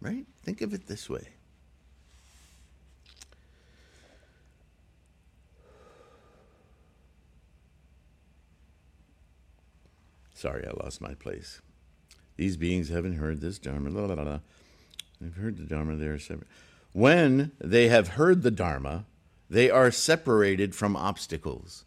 right? 0.00 0.26
Think 0.42 0.60
of 0.60 0.72
it 0.72 0.86
this 0.86 1.08
way. 1.08 1.28
Sorry, 10.34 10.64
I 10.64 10.70
lost 10.84 11.00
my 11.00 11.14
place. 11.14 11.60
These 12.36 12.56
beings 12.56 12.90
haven't 12.90 13.16
heard 13.16 13.40
this 13.40 13.58
Dharma. 13.58 13.90
La, 13.90 14.06
la, 14.06 14.22
la, 14.22 14.38
They've 15.20 15.34
heard 15.34 15.56
the 15.56 15.64
Dharma. 15.64 15.96
They 15.96 16.06
are 16.06 16.18
separate. 16.18 16.46
When 16.92 17.50
they 17.58 17.88
have 17.88 18.08
heard 18.08 18.42
the 18.42 18.52
Dharma, 18.52 19.04
they 19.50 19.68
are 19.68 19.90
separated 19.90 20.76
from 20.76 20.94
obstacles. 20.94 21.84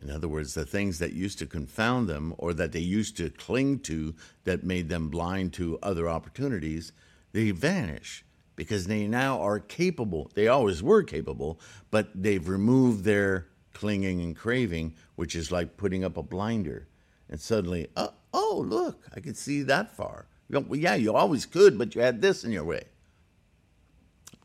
In 0.00 0.10
other 0.10 0.28
words, 0.28 0.54
the 0.54 0.64
things 0.64 0.98
that 1.00 1.12
used 1.12 1.38
to 1.40 1.46
confound 1.46 2.08
them 2.08 2.34
or 2.38 2.54
that 2.54 2.72
they 2.72 2.80
used 2.80 3.16
to 3.16 3.30
cling 3.30 3.80
to 3.80 4.14
that 4.44 4.64
made 4.64 4.88
them 4.88 5.08
blind 5.08 5.52
to 5.54 5.78
other 5.82 6.08
opportunities, 6.08 6.92
they 7.32 7.50
vanish 7.50 8.24
because 8.56 8.86
they 8.86 9.06
now 9.06 9.40
are 9.40 9.58
capable. 9.58 10.30
They 10.34 10.48
always 10.48 10.82
were 10.82 11.02
capable, 11.02 11.60
but 11.90 12.10
they've 12.14 12.46
removed 12.46 13.04
their 13.04 13.48
clinging 13.72 14.20
and 14.20 14.36
craving, 14.36 14.94
which 15.16 15.34
is 15.34 15.50
like 15.50 15.76
putting 15.76 16.04
up 16.04 16.16
a 16.16 16.22
blinder 16.22 16.88
and 17.32 17.40
suddenly, 17.40 17.88
oh, 17.96 18.12
oh, 18.34 18.62
look, 18.64 19.06
I 19.16 19.20
can 19.20 19.34
see 19.34 19.62
that 19.62 19.96
far. 19.96 20.26
You 20.50 20.60
well, 20.60 20.78
yeah, 20.78 20.96
you 20.96 21.14
always 21.14 21.46
could, 21.46 21.78
but 21.78 21.94
you 21.94 22.02
had 22.02 22.20
this 22.20 22.44
in 22.44 22.52
your 22.52 22.64
way. 22.64 22.84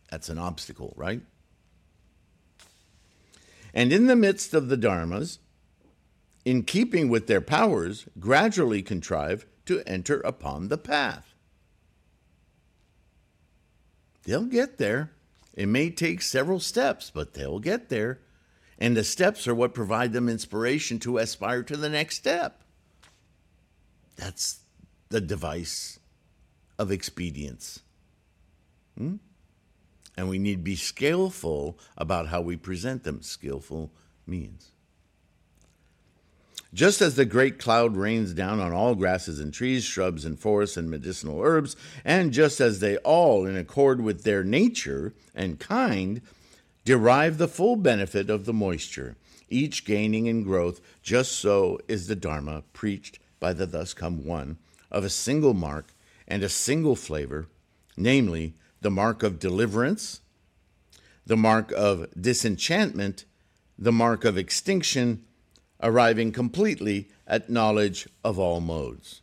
That's 0.10 0.30
an 0.30 0.38
obstacle, 0.38 0.94
right? 0.96 1.22
And 3.74 3.92
in 3.92 4.08
the 4.08 4.16
midst 4.16 4.54
of 4.54 4.70
the 4.70 4.78
dharmas, 4.78 5.40
in 6.46 6.64
keeping 6.64 7.10
with 7.10 7.28
their 7.28 7.42
powers, 7.42 8.06
gradually 8.22 8.82
contrive 8.82 9.46
to 9.66 9.84
enter 9.86 10.22
upon 10.22 10.70
the 10.70 10.78
path. 10.78 11.36
They'll 14.28 14.44
get 14.44 14.78
there. 14.78 15.12
It 15.54 15.68
may 15.68 15.90
take 15.90 16.22
several 16.22 16.60
steps, 16.60 17.10
but 17.10 17.34
they'll 17.34 17.60
get 17.60 17.88
there. 17.88 18.20
And 18.78 18.96
the 18.96 19.06
steps 19.06 19.48
are 19.48 19.56
what 19.56 19.74
provide 19.74 20.12
them 20.12 20.28
inspiration 20.28 21.00
to 21.00 21.18
aspire 21.18 21.64
to 21.64 21.78
the 21.78 21.88
next 21.88 22.18
step. 22.18 22.62
That's 24.18 24.60
the 25.08 25.22
device 25.22 26.00
of 26.78 26.92
expedience. 26.92 27.80
Hmm? 28.98 29.16
And 30.18 30.28
we 30.28 30.40
need 30.40 30.56
to 30.56 30.62
be 30.62 30.76
skillful 30.76 31.80
about 31.98 32.28
how 32.28 32.42
we 32.42 32.58
present 32.58 33.06
them. 33.06 33.22
Skillful 33.22 33.94
means. 34.26 34.72
Just 36.74 37.02
as 37.02 37.16
the 37.16 37.26
great 37.26 37.60
cloud 37.60 37.96
rains 37.96 38.34
down 38.34 38.60
on 38.60 38.74
all 38.74 38.94
grasses 38.94 39.40
and 39.40 39.54
trees, 39.54 39.84
shrubs 39.84 40.26
and 40.26 40.40
forests 40.40 40.78
and 40.78 40.90
medicinal 40.90 41.42
herbs, 41.42 41.76
and 42.04 42.34
just 42.34 42.60
as 42.60 42.80
they 42.80 42.98
all, 42.98 43.46
in 43.46 43.56
accord 43.56 44.02
with 44.02 44.24
their 44.24 44.44
nature 44.44 45.14
and 45.34 45.60
kind, 45.60 46.22
derive 46.84 47.38
the 47.38 47.48
full 47.48 47.76
benefit 47.76 48.30
of 48.30 48.46
the 48.46 48.54
moisture, 48.54 49.16
each 49.50 49.86
gaining 49.86 50.26
in 50.26 50.44
growth, 50.44 50.82
just 51.02 51.34
so 51.34 51.80
is 51.88 52.08
the 52.08 52.16
Dharma 52.16 52.64
preached 52.74 53.20
by 53.40 53.54
the 53.54 53.66
thus 53.66 53.94
come 53.94 54.26
one 54.26 54.58
of 54.92 55.04
a 55.04 55.10
single 55.10 55.54
mark 55.54 55.94
and 56.28 56.44
a 56.44 56.50
single 56.50 56.96
flavor, 56.96 57.48
namely 57.96 58.54
the 58.82 58.92
mark 58.92 59.24
of 59.24 59.40
deliverance, 59.40 60.22
the 61.26 61.38
mark 61.38 61.72
of 61.72 62.08
disenchantment, 62.20 63.26
the 63.78 63.92
mark 63.92 64.26
of 64.26 64.38
extinction, 64.38 65.24
arriving 65.82 66.32
completely 66.32 67.08
at 67.26 67.50
knowledge 67.50 68.08
of 68.24 68.40
all 68.40 68.60
modes. 68.60 69.22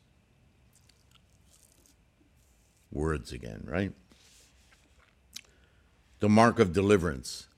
Words 2.92 3.32
again, 3.32 3.64
right? 3.66 3.92
The 6.20 6.28
mark 6.28 6.58
of 6.58 6.72
deliverance, 6.72 7.48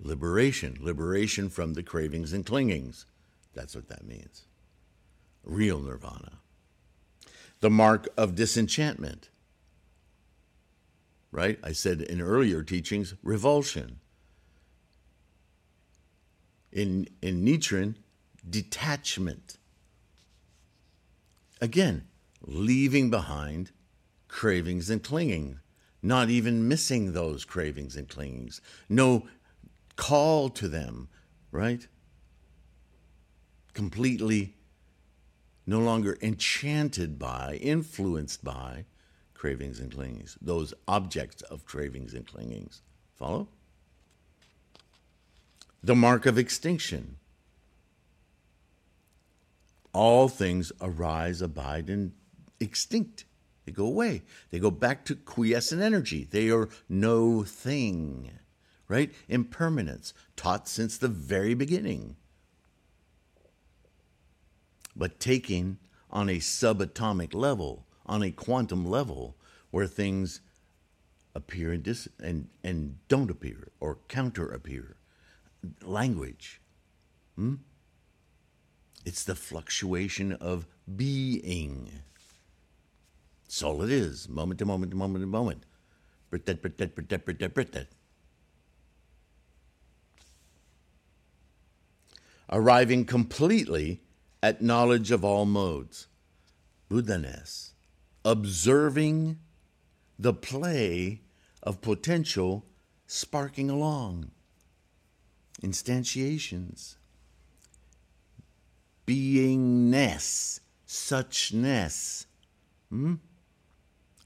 liberation, 0.00 0.78
liberation 0.80 1.48
from 1.48 1.74
the 1.74 1.82
cravings 1.82 2.32
and 2.32 2.44
clingings. 2.44 3.06
That's 3.54 3.74
what 3.74 3.88
that 3.88 4.06
means 4.06 4.46
real 5.44 5.80
nirvana. 5.80 6.38
The 7.60 7.70
mark 7.70 8.08
of 8.16 8.34
disenchantment, 8.34 9.28
right? 11.30 11.58
I 11.62 11.72
said 11.72 12.00
in 12.00 12.20
earlier 12.20 12.62
teachings, 12.62 13.14
revulsion. 13.22 13.98
In, 16.72 17.08
in 17.20 17.44
Nichiren, 17.44 17.96
detachment. 18.48 19.58
Again, 21.60 22.04
leaving 22.40 23.10
behind 23.10 23.70
cravings 24.28 24.90
and 24.90 25.02
clinging, 25.02 25.60
not 26.02 26.30
even 26.30 26.66
missing 26.66 27.12
those 27.12 27.44
cravings 27.44 27.96
and 27.96 28.08
clingings, 28.08 28.60
no 28.88 29.28
call 29.96 30.48
to 30.50 30.66
them, 30.68 31.08
right? 31.50 31.86
Completely 33.74 34.54
no 35.66 35.78
longer 35.78 36.18
enchanted 36.22 37.18
by, 37.18 37.58
influenced 37.62 38.42
by 38.42 38.84
cravings 39.34 39.78
and 39.78 39.92
clingings, 39.92 40.36
those 40.40 40.74
objects 40.88 41.42
of 41.42 41.64
cravings 41.64 42.14
and 42.14 42.26
clingings. 42.26 42.82
Follow? 43.14 43.48
The 45.82 45.94
mark 45.94 46.26
of 46.26 46.38
extinction. 46.38 47.16
All 49.92 50.28
things 50.28 50.72
arise, 50.80 51.42
abide, 51.42 51.90
and 51.90 52.12
extinct. 52.60 53.24
They 53.66 53.72
go 53.72 53.86
away. 53.86 54.22
They 54.50 54.58
go 54.58 54.70
back 54.70 55.04
to 55.06 55.14
quiescent 55.14 55.82
energy. 55.82 56.24
They 56.24 56.50
are 56.50 56.68
no 56.88 57.42
thing, 57.42 58.30
right? 58.88 59.12
Impermanence, 59.28 60.14
taught 60.36 60.68
since 60.68 60.96
the 60.96 61.08
very 61.08 61.54
beginning 61.54 62.16
but 64.94 65.20
taking 65.20 65.78
on 66.10 66.28
a 66.28 66.36
subatomic 66.36 67.34
level, 67.34 67.86
on 68.06 68.22
a 68.22 68.30
quantum 68.30 68.86
level, 68.86 69.36
where 69.70 69.86
things 69.86 70.40
appear 71.34 71.72
and, 71.72 71.82
dis- 71.82 72.08
and, 72.22 72.48
and 72.62 72.98
don't 73.08 73.30
appear 73.30 73.68
or 73.80 73.98
counter 74.08 74.48
appear. 74.48 74.96
Language, 75.82 76.60
Hmm? 77.36 77.54
It's 79.04 79.24
the 79.24 79.34
fluctuation 79.34 80.32
of 80.32 80.66
being. 80.96 81.90
That's 83.44 83.62
all 83.62 83.82
it 83.82 83.90
is, 83.90 84.28
moment 84.28 84.58
to 84.60 84.66
moment 84.66 84.92
to 84.92 84.96
moment 84.96 85.22
to 85.22 85.26
moment. 85.26 85.64
Britet, 86.30 86.62
britet, 86.62 86.94
britet, 86.94 87.24
britet, 87.24 87.54
britet. 87.54 87.88
Arriving 92.50 93.04
completely 93.04 94.02
at 94.42 94.62
knowledge 94.62 95.10
of 95.10 95.24
all 95.24 95.46
modes. 95.46 96.06
Buddhaness. 96.88 97.72
Observing 98.24 99.38
the 100.18 100.32
play 100.32 101.22
of 101.62 101.80
potential 101.80 102.66
sparking 103.06 103.68
along. 103.68 104.30
Instantiations. 105.62 106.96
Beingness. 109.06 110.60
Suchness. 110.86 112.26
Hmm? 112.90 113.14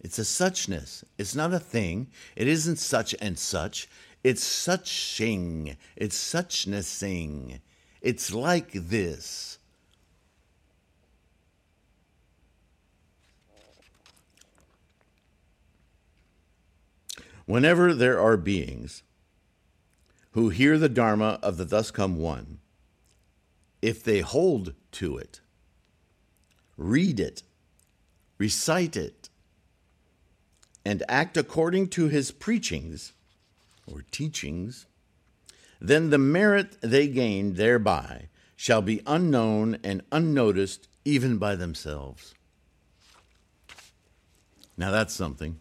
It's 0.01 0.19
a 0.19 0.23
suchness. 0.23 1.05
It's 1.19 1.35
not 1.35 1.53
a 1.53 1.59
thing. 1.59 2.09
It 2.37 2.49
isn't 2.49 2.77
such 2.77 3.15
and 3.21 3.39
such. 3.39 3.89
It's 4.25 4.45
suching. 4.45 5.77
It's 5.95 6.17
suchnessing. 6.17 7.61
It's 8.01 8.33
like 8.33 8.73
this. 8.73 9.59
Whenever 17.47 17.95
there 17.95 18.21
are 18.21 18.37
beings 18.37 19.03
who 20.37 20.51
hear 20.51 20.77
the 20.77 20.91
Dharma 20.91 21.39
of 21.43 21.57
the 21.57 21.65
Thus 21.65 21.91
Come 21.91 22.19
One, 22.19 22.59
if 23.81 24.05
they 24.05 24.21
hold 24.21 24.75
to 24.93 25.17
it, 25.17 25.41
read 26.77 27.19
it, 27.19 27.43
recite 28.37 28.99
it, 28.99 29.31
and 30.85 31.03
act 31.09 31.39
according 31.39 31.89
to 31.89 32.09
his 32.09 32.33
preachings 32.33 33.15
or 33.87 34.05
teachings, 34.11 34.85
then 35.81 36.11
the 36.11 36.19
merit 36.19 36.77
they 36.83 37.09
gain 37.09 37.55
thereby 37.55 38.29
shall 38.57 38.83
be 38.83 39.01
unknown 39.07 39.79
and 39.83 40.03
unnoticed 40.13 40.87
even 41.07 41.39
by 41.39 41.57
themselves. 41.57 42.35
Now 44.77 44.91
that's 44.91 45.15
something. 45.15 45.59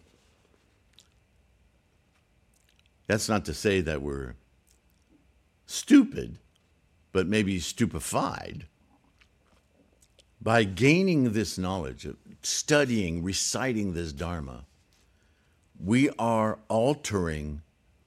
That's 3.07 3.29
not 3.29 3.45
to 3.45 3.53
say 3.53 3.79
that 3.79 4.01
we're 4.01 4.35
stupid, 5.65 6.39
but 7.12 7.28
maybe 7.28 7.60
stupefied. 7.60 8.67
By 10.41 10.63
gaining 10.63 11.34
this 11.34 11.58
knowledge, 11.58 12.06
of 12.06 12.17
studying, 12.41 13.23
reciting 13.23 13.93
this 13.93 14.13
Dharma, 14.13 14.65
we 15.84 16.10
are 16.19 16.60
altering 16.67 17.62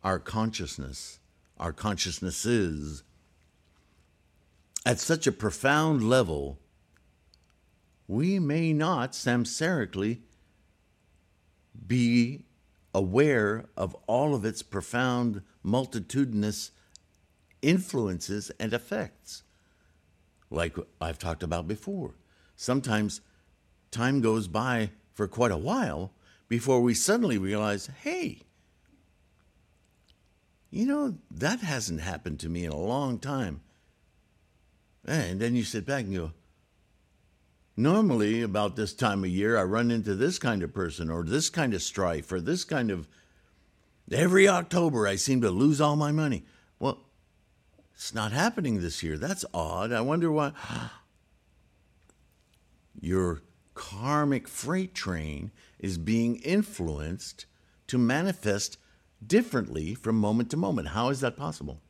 our 0.05 0.19
consciousness, 0.19 1.19
our 1.59 1.73
consciousnesses, 1.73 3.03
at 4.87 4.99
such 4.99 5.27
a 5.27 5.33
profound 5.33 6.09
level, 6.09 6.59
we 8.07 8.39
may 8.39 8.73
not 8.73 9.13
samsarically 9.13 10.21
be 11.87 12.45
aware 12.95 13.67
of 13.77 13.95
all 14.07 14.35
of 14.35 14.45
its 14.45 14.63
profound, 14.63 15.43
multitudinous 15.63 16.71
influences 17.63 18.51
and 18.59 18.73
effects. 18.73 19.43
Like 20.51 20.77
I've 21.01 21.19
talked 21.19 21.43
about 21.43 21.69
before, 21.69 22.15
sometimes 22.57 23.21
time 23.91 24.21
goes 24.21 24.49
by 24.49 24.91
for 25.15 25.29
quite 25.29 25.51
a 25.51 25.57
while 25.57 26.13
before 26.49 26.81
we 26.81 26.95
suddenly 26.95 27.39
realize, 27.39 27.91
hey, 28.03 28.43
you 30.71 30.87
know, 30.87 31.17
that 31.31 31.61
hasn't 31.61 32.01
happened 32.01 32.41
to 32.41 32.49
me 32.49 32.65
in 32.65 32.73
a 32.73 32.77
long 32.77 33.19
time. 33.19 33.61
And 35.07 35.41
then 35.41 35.55
you 35.55 35.65
sit 35.65 35.87
back 35.87 36.05
and 36.05 36.15
go, 36.15 36.33
normally 37.77 38.43
about 38.43 38.77
this 38.77 38.93
time 38.93 39.25
of 39.25 39.31
year, 39.31 39.57
I 39.57 39.63
run 39.63 39.91
into 39.91 40.15
this 40.15 40.39
kind 40.39 40.63
of 40.63 40.75
person 40.75 41.11
or 41.11 41.23
this 41.23 41.49
kind 41.49 41.73
of 41.73 41.83
strife 41.83 42.31
or 42.33 42.41
this 42.41 42.65
kind 42.65 42.91
of. 42.91 43.09
Every 44.11 44.49
October, 44.49 45.07
I 45.07 45.17
seem 45.17 45.41
to 45.43 45.51
lose 45.51 45.81
all 45.81 45.97
my 45.97 46.13
money. 46.13 46.45
Well, 46.79 46.99
it's 47.99 48.15
not 48.15 48.31
happening 48.31 48.81
this 48.81 49.03
year. 49.03 49.19
That's 49.19 49.45
odd. 49.53 49.91
I 49.91 50.03
wonder 50.03 50.31
why. 50.31 50.53
Your 53.01 53.43
karmic 53.75 54.47
freight 54.47 54.95
train 54.95 55.51
is 55.81 55.99
being 55.99 56.37
influenced 56.37 57.47
to 57.89 57.99
manifest 57.99 58.79
differently 59.27 59.97
from 59.97 60.15
moment 60.15 60.49
to 60.51 60.57
moment. 60.57 60.89
How 60.89 61.09
is 61.09 61.19
that 61.21 61.37
possible? 61.37 61.81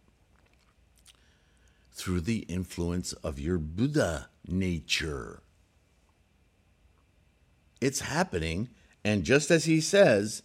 Through 1.93 2.23
the 2.23 2.39
influence 2.49 3.13
of 3.13 3.39
your 3.39 3.59
Buddha 3.59 4.31
nature. 4.47 5.43
It's 7.83 8.01
happening, 8.01 8.71
and 9.05 9.25
just 9.25 9.51
as 9.51 9.67
he 9.67 9.83
says, 9.83 10.43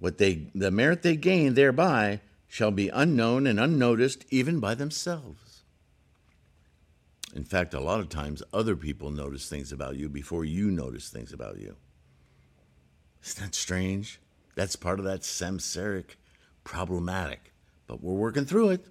what 0.00 0.18
they 0.18 0.48
the 0.54 0.70
merit 0.70 1.02
they 1.02 1.14
gain 1.14 1.54
thereby 1.54 2.20
shall 2.48 2.72
be 2.72 2.88
unknown 2.88 3.46
and 3.46 3.60
unnoticed 3.60 4.24
even 4.30 4.58
by 4.58 4.74
themselves. 4.74 5.62
In 7.34 7.44
fact, 7.44 7.74
a 7.74 7.80
lot 7.80 8.00
of 8.00 8.08
times 8.08 8.42
other 8.52 8.74
people 8.74 9.12
notice 9.12 9.48
things 9.48 9.70
about 9.70 9.96
you 9.96 10.08
before 10.08 10.44
you 10.44 10.70
notice 10.70 11.08
things 11.08 11.32
about 11.32 11.58
you. 11.58 11.76
Isn't 13.24 13.44
that 13.44 13.54
strange? 13.54 14.20
That's 14.56 14.74
part 14.74 14.98
of 14.98 15.04
that 15.04 15.20
samsaric 15.20 16.16
problematic. 16.64 17.52
But 17.86 18.02
we're 18.02 18.14
working 18.14 18.46
through 18.46 18.70
it. 18.70 18.86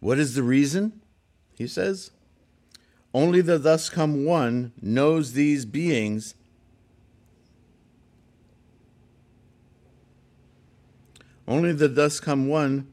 What 0.00 0.18
is 0.18 0.34
the 0.34 0.42
reason? 0.42 1.00
He 1.54 1.66
says, 1.66 2.10
Only 3.14 3.40
the 3.40 3.58
thus 3.58 3.88
come 3.88 4.24
one 4.24 4.72
knows 4.80 5.32
these 5.32 5.64
beings. 5.64 6.34
Only 11.52 11.72
the 11.72 11.86
thus 11.88 12.18
come 12.18 12.48
one 12.48 12.86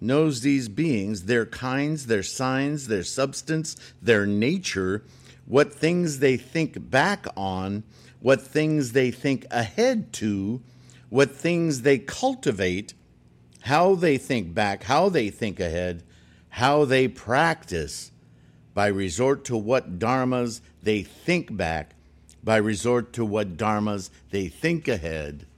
knows 0.00 0.42
these 0.42 0.68
beings, 0.68 1.24
their 1.24 1.44
kinds, 1.44 2.06
their 2.06 2.22
signs, 2.22 2.86
their 2.86 3.02
substance, 3.02 3.74
their 4.00 4.24
nature, 4.24 5.02
what 5.46 5.74
things 5.74 6.20
they 6.20 6.36
think 6.36 6.90
back 6.92 7.26
on, 7.36 7.82
what 8.20 8.40
things 8.40 8.92
they 8.92 9.10
think 9.10 9.46
ahead 9.50 10.12
to, 10.12 10.62
what 11.08 11.32
things 11.32 11.82
they 11.82 11.98
cultivate, 11.98 12.94
how 13.62 13.96
they 13.96 14.16
think 14.16 14.54
back, 14.54 14.84
how 14.84 15.08
they 15.08 15.28
think 15.28 15.58
ahead, 15.58 16.04
how 16.50 16.84
they 16.84 17.08
practice 17.08 18.12
by 18.74 18.86
resort 18.86 19.44
to 19.46 19.56
what 19.56 19.98
dharmas 19.98 20.60
they 20.84 21.02
think 21.02 21.56
back, 21.56 21.96
by 22.44 22.58
resort 22.58 23.12
to 23.14 23.24
what 23.24 23.56
dharmas 23.56 24.08
they 24.30 24.46
think 24.46 24.86
ahead, 24.86 25.48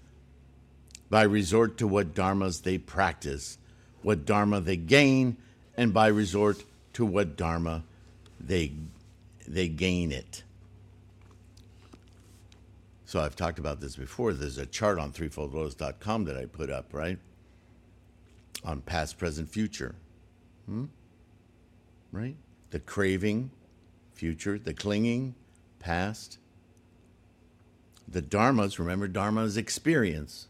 by 1.11 1.23
resort 1.23 1.77
to 1.79 1.87
what 1.87 2.15
dharmas 2.15 2.63
they 2.63 2.79
practice, 2.79 3.59
what 4.03 4.25
dharma 4.25 4.61
they 4.61 4.77
gain, 4.77 5.37
and 5.77 5.93
by 5.93 6.07
resort 6.07 6.65
to 6.95 7.05
what 7.05 7.37
dharma 7.37 7.83
they 8.39 8.73
they 9.47 9.69
gain 9.69 10.13
it. 10.13 10.45
So 13.05 13.19
I've 13.21 13.35
talked 13.35 13.59
about 13.59 13.81
this 13.81 13.97
before. 13.97 14.33
There's 14.33 14.59
a 14.59 14.67
chart 14.67 15.01
on 15.01 15.11
threefoldlotus.com 15.11 16.25
that 16.27 16.37
I 16.37 16.45
put 16.45 16.71
up, 16.71 16.95
right? 16.95 17.19
On 18.65 18.81
past, 18.81 19.19
present, 19.19 19.49
future. 19.49 19.97
Hmm? 20.67 20.85
Right? 22.13 22.37
The 22.71 22.79
craving, 22.79 23.51
future, 24.13 24.61
the 24.61 24.75
clinging, 24.75 25.35
past. 25.81 26.39
The 28.07 28.23
dharmas, 28.23 28.79
remember, 28.79 29.09
dharma 29.09 29.43
is 29.43 29.57
experience. 29.57 30.47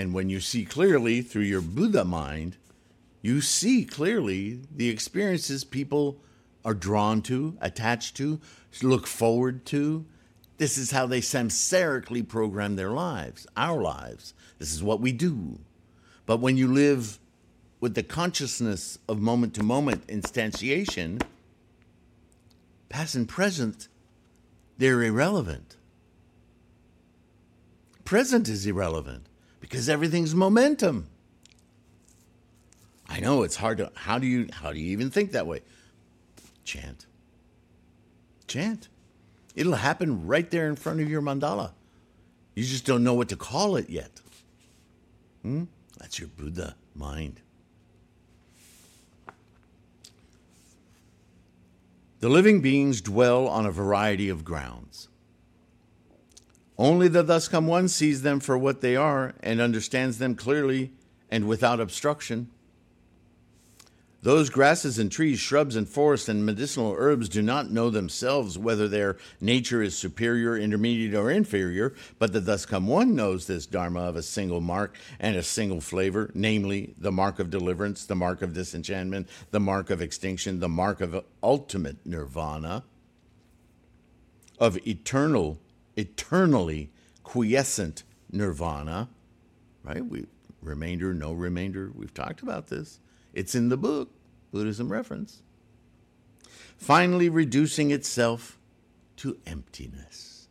And 0.00 0.14
when 0.14 0.30
you 0.30 0.40
see 0.40 0.64
clearly 0.64 1.20
through 1.20 1.42
your 1.42 1.60
Buddha 1.60 2.06
mind, 2.06 2.56
you 3.20 3.42
see 3.42 3.84
clearly 3.84 4.60
the 4.74 4.88
experiences 4.88 5.62
people 5.62 6.16
are 6.64 6.72
drawn 6.72 7.20
to, 7.24 7.58
attached 7.60 8.16
to, 8.16 8.40
look 8.82 9.06
forward 9.06 9.66
to. 9.66 10.06
This 10.56 10.78
is 10.78 10.92
how 10.92 11.06
they 11.06 11.20
samsarically 11.20 12.26
program 12.26 12.76
their 12.76 12.92
lives, 12.92 13.46
our 13.58 13.82
lives. 13.82 14.32
This 14.58 14.72
is 14.72 14.82
what 14.82 15.02
we 15.02 15.12
do. 15.12 15.58
But 16.24 16.40
when 16.40 16.56
you 16.56 16.66
live 16.66 17.18
with 17.78 17.94
the 17.94 18.02
consciousness 18.02 18.98
of 19.06 19.20
moment 19.20 19.52
to 19.56 19.62
moment 19.62 20.06
instantiation, 20.06 21.20
past 22.88 23.14
and 23.14 23.28
present 23.28 23.88
they're 24.78 25.02
irrelevant. 25.02 25.76
Present 28.06 28.48
is 28.48 28.64
irrelevant 28.64 29.26
because 29.70 29.88
everything's 29.88 30.34
momentum. 30.34 31.06
I 33.08 33.20
know 33.20 33.44
it's 33.44 33.56
hard 33.56 33.78
to 33.78 33.92
how 33.94 34.18
do 34.18 34.26
you 34.26 34.48
how 34.52 34.72
do 34.72 34.80
you 34.80 34.90
even 34.90 35.10
think 35.10 35.32
that 35.32 35.46
way? 35.46 35.60
Chant. 36.64 37.06
Chant. 38.48 38.88
It'll 39.54 39.74
happen 39.74 40.26
right 40.26 40.50
there 40.50 40.68
in 40.68 40.76
front 40.76 41.00
of 41.00 41.08
your 41.08 41.22
mandala. 41.22 41.70
You 42.54 42.64
just 42.64 42.84
don't 42.84 43.04
know 43.04 43.14
what 43.14 43.28
to 43.28 43.36
call 43.36 43.76
it 43.76 43.88
yet. 43.88 44.20
Hmm? 45.42 45.64
That's 45.98 46.18
your 46.18 46.28
Buddha 46.28 46.74
mind. 46.94 47.40
The 52.18 52.28
living 52.28 52.60
beings 52.60 53.00
dwell 53.00 53.46
on 53.46 53.66
a 53.66 53.70
variety 53.70 54.28
of 54.28 54.44
grounds. 54.44 55.09
Only 56.80 57.08
the 57.08 57.22
thus 57.22 57.46
come 57.46 57.66
one 57.66 57.88
sees 57.88 58.22
them 58.22 58.40
for 58.40 58.56
what 58.56 58.80
they 58.80 58.96
are 58.96 59.34
and 59.42 59.60
understands 59.60 60.16
them 60.16 60.34
clearly 60.34 60.92
and 61.30 61.46
without 61.46 61.78
obstruction. 61.78 62.48
Those 64.22 64.48
grasses 64.48 64.98
and 64.98 65.12
trees, 65.12 65.38
shrubs 65.38 65.76
and 65.76 65.86
forests 65.86 66.30
and 66.30 66.46
medicinal 66.46 66.94
herbs 66.96 67.28
do 67.28 67.42
not 67.42 67.70
know 67.70 67.90
themselves 67.90 68.56
whether 68.56 68.88
their 68.88 69.18
nature 69.42 69.82
is 69.82 69.94
superior, 69.94 70.56
intermediate, 70.56 71.14
or 71.14 71.30
inferior, 71.30 71.92
but 72.18 72.32
the 72.32 72.40
thus 72.40 72.64
come 72.64 72.86
one 72.86 73.14
knows 73.14 73.46
this 73.46 73.66
Dharma 73.66 74.00
of 74.00 74.16
a 74.16 74.22
single 74.22 74.62
mark 74.62 74.96
and 75.18 75.36
a 75.36 75.42
single 75.42 75.82
flavor, 75.82 76.30
namely 76.32 76.94
the 76.96 77.12
mark 77.12 77.38
of 77.38 77.50
deliverance, 77.50 78.06
the 78.06 78.16
mark 78.16 78.40
of 78.40 78.54
disenchantment, 78.54 79.28
the 79.50 79.60
mark 79.60 79.90
of 79.90 80.00
extinction, 80.00 80.60
the 80.60 80.68
mark 80.68 81.02
of 81.02 81.22
ultimate 81.42 81.98
nirvana, 82.06 82.84
of 84.58 84.78
eternal, 84.86 85.58
eternally 85.96 86.90
quiescent 87.22 88.04
nirvana, 88.30 89.08
right? 89.82 90.04
We 90.04 90.26
remainder, 90.62 91.14
no 91.14 91.32
remainder. 91.32 91.90
We've 91.94 92.14
talked 92.14 92.42
about 92.42 92.68
this 92.68 93.00
it's 93.32 93.54
in 93.54 93.68
the 93.68 93.76
book, 93.76 94.10
Buddhism 94.52 94.90
reference. 94.90 95.42
Finally, 96.76 97.28
reducing 97.28 97.90
itself 97.90 98.58
to 99.16 99.38
emptiness, 99.46 100.48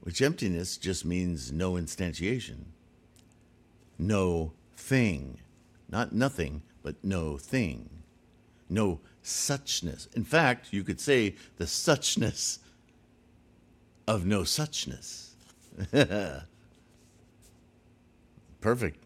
which 0.00 0.20
emptiness 0.20 0.76
just 0.76 1.04
means 1.04 1.50
no 1.50 1.72
instantiation, 1.72 2.66
no 3.98 4.52
thing, 4.76 5.40
not 5.88 6.12
nothing, 6.12 6.62
but 6.82 7.02
no 7.02 7.38
thing, 7.38 7.88
no 8.68 9.00
suchness. 9.24 10.14
In 10.14 10.22
fact, 10.22 10.72
you 10.72 10.84
could 10.84 11.00
say 11.00 11.34
the 11.56 11.64
suchness 11.64 12.58
of 14.06 14.24
no 14.24 14.42
suchness. 14.42 15.30
Perfect. 18.60 19.04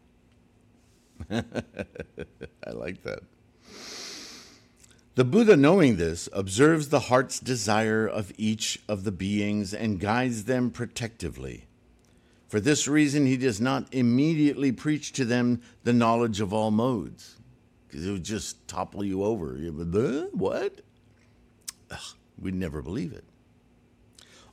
I 1.31 2.71
like 2.73 3.03
that. 3.03 3.21
The 5.17 5.25
Buddha, 5.25 5.57
knowing 5.57 5.97
this, 5.97 6.29
observes 6.33 6.89
the 6.89 7.01
heart's 7.01 7.41
desire 7.41 8.07
of 8.07 8.33
each 8.39 8.81
of 8.89 9.05
the 9.05 9.13
beings 9.13 9.75
and 9.75 10.01
guides 10.01 10.45
them 10.45 10.71
protectively. 10.71 11.67
For 12.49 12.59
this 12.59 12.89
reason, 12.89 13.27
he 13.27 13.37
does 13.37 13.61
not 13.61 13.93
immediately 13.93 14.73
preach 14.73 15.13
to 15.13 15.25
them 15.25 15.61
the 15.85 15.93
knowledge 15.93 16.41
of 16.41 16.53
all 16.53 16.71
modes, 16.71 17.37
because 17.87 18.07
it 18.07 18.11
would 18.11 18.25
just 18.25 18.67
topple 18.67 19.05
you 19.05 19.23
over. 19.23 19.57
You 19.57 19.73
would, 19.73 19.95
uh, 19.95 20.29
what? 20.33 20.81
Ugh, 21.91 21.99
we'd 22.41 22.55
never 22.55 22.81
believe 22.83 23.13
it. 23.13 23.25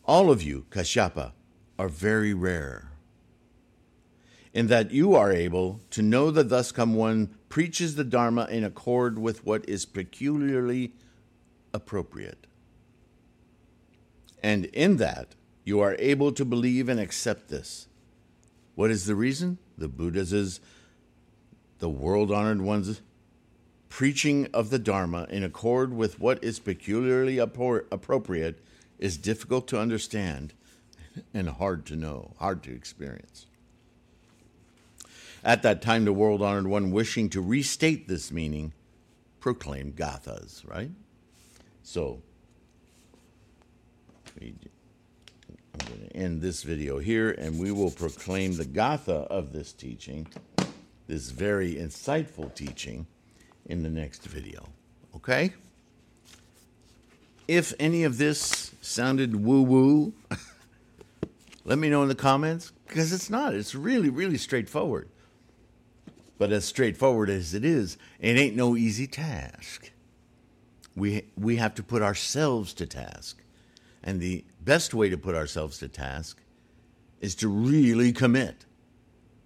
All 0.08 0.32
of 0.32 0.42
you, 0.42 0.66
Kashyapa, 0.70 1.34
are 1.78 1.90
very 1.90 2.34
rare 2.34 2.92
in 4.54 4.68
that 4.68 4.90
you 4.90 5.14
are 5.14 5.32
able 5.32 5.82
to 5.92 6.02
know 6.02 6.32
that 6.32 6.50
thus 6.50 6.72
come 6.72 6.96
one 6.96 7.36
preaches 7.50 7.96
the 7.96 8.04
Dharma 8.04 8.48
in 8.50 8.64
accord 8.64 9.20
with 9.20 9.46
what 9.46 9.68
is 9.70 9.86
peculiarly 9.86 10.94
appropriate. 11.74 12.48
And 14.42 14.66
in 14.68 14.98
that, 14.98 15.36
you 15.64 15.82
are 15.82 15.96
able 16.00 16.32
to 16.32 16.46
believe 16.46 16.88
and 16.88 17.00
accept 17.00 17.50
this. 17.50 17.88
What 18.76 18.90
is 18.90 19.06
the 19.06 19.16
reason? 19.16 19.58
The 19.78 19.90
Buddha's 19.90 20.32
is 20.32 20.60
the 21.80 21.90
world 21.90 22.32
honored 22.32 22.62
one's 22.62 23.02
preaching 23.90 24.48
of 24.54 24.70
the 24.70 24.80
Dharma 24.80 25.28
in 25.30 25.44
accord 25.44 25.94
with 25.94 26.20
what 26.20 26.44
is 26.44 26.60
peculiarly 26.60 27.38
appropriate 27.38 28.60
is 29.00 29.18
difficult 29.18 29.68
to 29.70 29.80
understand 29.80 30.54
and 31.34 31.50
hard 31.50 31.86
to 31.88 31.96
know, 31.96 32.34
hard 32.40 32.64
to 32.64 32.74
experience. 32.74 33.48
At 35.44 35.64
that 35.64 35.82
time, 35.82 36.06
the 36.06 36.14
world 36.14 36.42
honored 36.42 36.68
one, 36.68 36.92
wishing 36.92 37.30
to 37.30 37.42
restate 37.42 38.08
this 38.08 38.32
meaning, 38.32 38.74
proclaimed 39.40 39.96
Gathas, 39.96 40.68
right? 40.70 40.92
So, 41.84 42.22
I'm 44.42 44.58
going 45.86 46.10
to 46.10 46.16
end 46.16 46.42
this 46.42 46.64
video 46.64 47.00
here, 47.00 47.32
and 47.32 47.60
we 47.60 47.72
will 47.72 47.92
proclaim 47.92 48.58
the 48.58 48.66
Gatha 48.66 49.28
of 49.30 49.54
this 49.54 49.74
teaching, 49.74 50.28
this 51.08 51.30
very 51.30 51.76
insightful 51.76 52.54
teaching, 52.54 53.08
in 53.68 53.84
the 53.84 53.90
next 53.90 54.26
video. 54.26 54.68
Okay? 55.16 55.54
If 57.48 57.74
any 57.80 58.04
of 58.04 58.18
this 58.18 58.67
sounded 58.88 59.36
woo 59.36 59.62
woo, 59.62 60.14
let 61.66 61.78
me 61.78 61.90
know 61.90 62.02
in 62.02 62.08
the 62.08 62.16
comments 62.16 62.72
because 62.88 63.12
it's 63.12 63.30
not. 63.30 63.54
It's 63.54 63.76
really, 63.76 64.10
really 64.10 64.38
straightforward. 64.38 65.10
But 66.38 66.52
as 66.52 66.66
straightforward 66.66 67.30
as 67.30 67.54
it 67.54 67.66
is, 67.66 67.98
it 68.20 68.38
ain't 68.38 68.56
no 68.56 68.76
easy 68.76 69.08
task. 69.08 69.92
We, 70.96 71.26
we 71.36 71.58
have 71.58 71.76
to 71.76 71.84
put 71.84 72.02
ourselves 72.02 72.74
to 72.76 72.86
task. 72.86 73.42
And 74.04 74.20
the 74.20 74.46
best 74.62 74.94
way 74.94 75.10
to 75.10 75.18
put 75.18 75.36
ourselves 75.36 75.80
to 75.80 75.88
task 75.88 76.40
is 77.20 77.36
to 77.36 77.48
really 77.48 78.12
commit. 78.12 78.66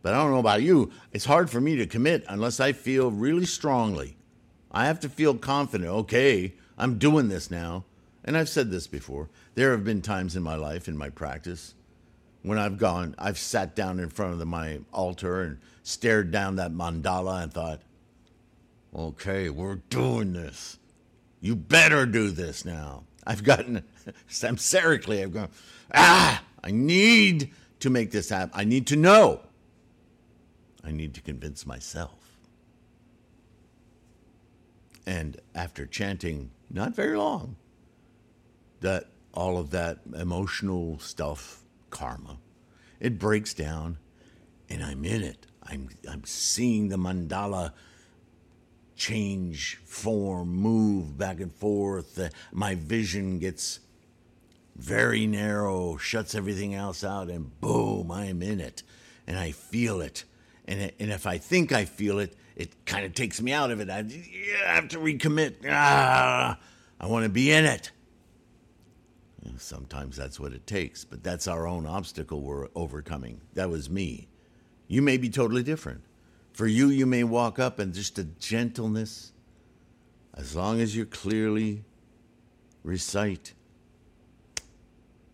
But 0.01 0.13
I 0.13 0.21
don't 0.21 0.31
know 0.31 0.39
about 0.39 0.61
you, 0.61 0.91
it's 1.11 1.25
hard 1.25 1.49
for 1.49 1.61
me 1.61 1.75
to 1.77 1.85
commit 1.85 2.25
unless 2.27 2.59
I 2.59 2.73
feel 2.73 3.11
really 3.11 3.45
strongly. 3.45 4.17
I 4.71 4.85
have 4.85 4.99
to 5.01 5.09
feel 5.09 5.35
confident, 5.35 5.89
okay, 5.89 6.53
I'm 6.77 6.97
doing 6.97 7.27
this 7.27 7.51
now. 7.51 7.85
And 8.23 8.37
I've 8.37 8.49
said 8.49 8.71
this 8.71 8.87
before. 8.87 9.29
There 9.55 9.71
have 9.71 9.83
been 9.83 10.01
times 10.01 10.35
in 10.35 10.43
my 10.43 10.55
life, 10.55 10.87
in 10.87 10.97
my 10.97 11.09
practice, 11.09 11.73
when 12.43 12.57
I've 12.57 12.77
gone, 12.77 13.15
I've 13.17 13.37
sat 13.37 13.75
down 13.75 13.99
in 13.99 14.09
front 14.09 14.33
of 14.33 14.39
the, 14.39 14.45
my 14.45 14.79
altar 14.91 15.41
and 15.41 15.57
stared 15.83 16.31
down 16.31 16.55
that 16.55 16.71
mandala 16.71 17.43
and 17.43 17.53
thought, 17.53 17.81
okay, 18.95 19.49
we're 19.49 19.75
doing 19.75 20.33
this. 20.33 20.77
You 21.39 21.55
better 21.55 22.05
do 22.05 22.29
this 22.31 22.65
now. 22.65 23.03
I've 23.25 23.43
gotten, 23.43 23.83
samsarically, 24.29 25.21
I've 25.21 25.33
gone, 25.33 25.49
ah, 25.93 26.43
I 26.63 26.71
need 26.71 27.51
to 27.79 27.89
make 27.89 28.11
this 28.11 28.29
happen. 28.29 28.51
I 28.53 28.63
need 28.63 28.87
to 28.87 28.95
know. 28.95 29.41
I 30.83 30.91
need 30.91 31.13
to 31.15 31.21
convince 31.21 31.65
myself. 31.65 32.17
And 35.05 35.39
after 35.53 35.85
chanting 35.85 36.51
not 36.69 36.95
very 36.95 37.17
long, 37.17 37.55
that 38.81 39.05
all 39.33 39.57
of 39.57 39.71
that 39.71 39.99
emotional 40.15 40.99
stuff, 40.99 41.61
karma, 41.89 42.37
it 42.99 43.17
breaks 43.17 43.53
down 43.53 43.97
and 44.69 44.83
I'm 44.83 45.05
in 45.05 45.23
it. 45.23 45.47
I'm, 45.63 45.89
I'm 46.09 46.23
seeing 46.25 46.89
the 46.89 46.97
mandala 46.97 47.71
change 48.95 49.79
form, 49.85 50.53
move 50.53 51.17
back 51.17 51.39
and 51.39 51.51
forth. 51.51 52.19
Uh, 52.19 52.29
my 52.51 52.75
vision 52.75 53.39
gets 53.39 53.79
very 54.75 55.27
narrow, 55.27 55.97
shuts 55.97 56.35
everything 56.35 56.73
else 56.75 57.03
out, 57.03 57.29
and 57.29 57.59
boom, 57.61 58.11
I'm 58.11 58.41
in 58.41 58.59
it. 58.59 58.83
And 59.27 59.37
I 59.37 59.51
feel 59.51 60.01
it. 60.01 60.23
And, 60.65 60.81
it, 60.81 60.95
and 60.99 61.11
if 61.11 61.25
I 61.25 61.37
think 61.37 61.71
I 61.71 61.85
feel 61.85 62.19
it, 62.19 62.35
it 62.55 62.85
kind 62.85 63.05
of 63.05 63.13
takes 63.13 63.41
me 63.41 63.53
out 63.53 63.71
of 63.71 63.79
it. 63.79 63.89
I, 63.89 63.99
I 64.67 64.73
have 64.73 64.89
to 64.89 64.99
recommit. 64.99 65.55
Ah, 65.69 66.59
I 66.99 67.07
want 67.07 67.23
to 67.23 67.29
be 67.29 67.51
in 67.51 67.65
it. 67.65 67.91
Sometimes 69.57 70.17
that's 70.17 70.39
what 70.39 70.53
it 70.53 70.65
takes, 70.65 71.03
but 71.03 71.23
that's 71.23 71.47
our 71.47 71.67
own 71.67 71.85
obstacle 71.85 72.41
we're 72.41 72.67
overcoming. 72.75 73.41
That 73.53 73.69
was 73.69 73.89
me. 73.89 74.27
You 74.87 75.01
may 75.01 75.17
be 75.17 75.29
totally 75.29 75.63
different. 75.63 76.01
For 76.53 76.67
you, 76.67 76.89
you 76.89 77.05
may 77.05 77.23
walk 77.23 77.59
up 77.59 77.79
and 77.79 77.93
just 77.93 78.19
a 78.19 78.23
gentleness, 78.23 79.31
as 80.33 80.55
long 80.55 80.81
as 80.81 80.95
you 80.95 81.05
clearly 81.05 81.83
recite 82.83 83.53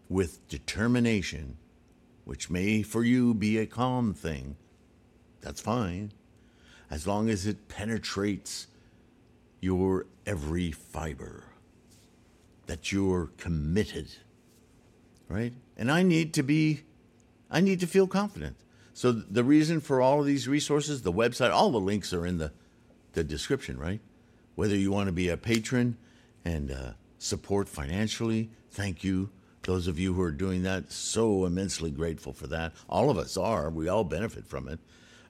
with 0.09 0.47
determination, 0.47 1.57
which 2.25 2.49
may 2.49 2.83
for 2.83 3.03
you 3.03 3.33
be 3.33 3.57
a 3.57 3.65
calm 3.65 4.13
thing, 4.13 4.55
that's 5.41 5.61
fine, 5.61 6.11
as 6.89 7.07
long 7.07 7.29
as 7.29 7.47
it 7.47 7.67
penetrates 7.67 8.67
your 9.59 10.05
every 10.25 10.71
fiber. 10.71 11.43
That 12.67 12.91
you're 12.91 13.31
committed, 13.37 14.09
right? 15.27 15.53
And 15.75 15.91
I 15.91 16.03
need 16.03 16.33
to 16.35 16.43
be, 16.43 16.83
I 17.49 17.59
need 17.59 17.79
to 17.79 17.87
feel 17.87 18.07
confident. 18.07 18.57
So 18.93 19.11
the 19.11 19.43
reason 19.43 19.79
for 19.81 20.01
all 20.01 20.19
of 20.19 20.25
these 20.25 20.47
resources, 20.47 21.01
the 21.01 21.13
website, 21.13 21.51
all 21.51 21.71
the 21.71 21.79
links 21.79 22.13
are 22.13 22.25
in 22.25 22.37
the, 22.37 22.51
the 23.13 23.23
description, 23.23 23.77
right? 23.77 24.01
Whether 24.55 24.75
you 24.75 24.91
want 24.91 25.07
to 25.07 25.13
be 25.13 25.29
a 25.29 25.37
patron 25.37 25.97
and 26.43 26.71
uh, 26.71 26.91
support 27.17 27.69
financially, 27.69 28.49
thank 28.71 29.03
you. 29.03 29.29
Those 29.63 29.87
of 29.87 29.99
you 29.99 30.13
who 30.13 30.21
are 30.21 30.31
doing 30.31 30.63
that, 30.63 30.91
so 30.91 31.45
immensely 31.45 31.91
grateful 31.91 32.31
for 32.31 32.47
that. 32.47 32.73
All 32.89 33.09
of 33.09 33.17
us 33.17 33.35
are. 33.35 33.69
We 33.69 33.89
all 33.89 34.05
benefit 34.05 34.47
from 34.47 34.69
it. 34.69 34.79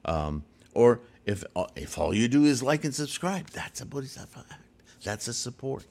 Um, 0.04 0.44
or 0.74 1.00
if 1.26 1.44
uh, 1.56 1.66
if 1.74 1.98
all 1.98 2.14
you 2.14 2.28
do 2.28 2.44
is 2.44 2.62
like 2.62 2.84
and 2.84 2.94
subscribe, 2.94 3.48
that's 3.48 3.80
a 3.80 3.86
bodhisattva 3.86 4.44
act. 4.50 4.62
That's 5.02 5.26
a 5.28 5.34
support. 5.34 5.86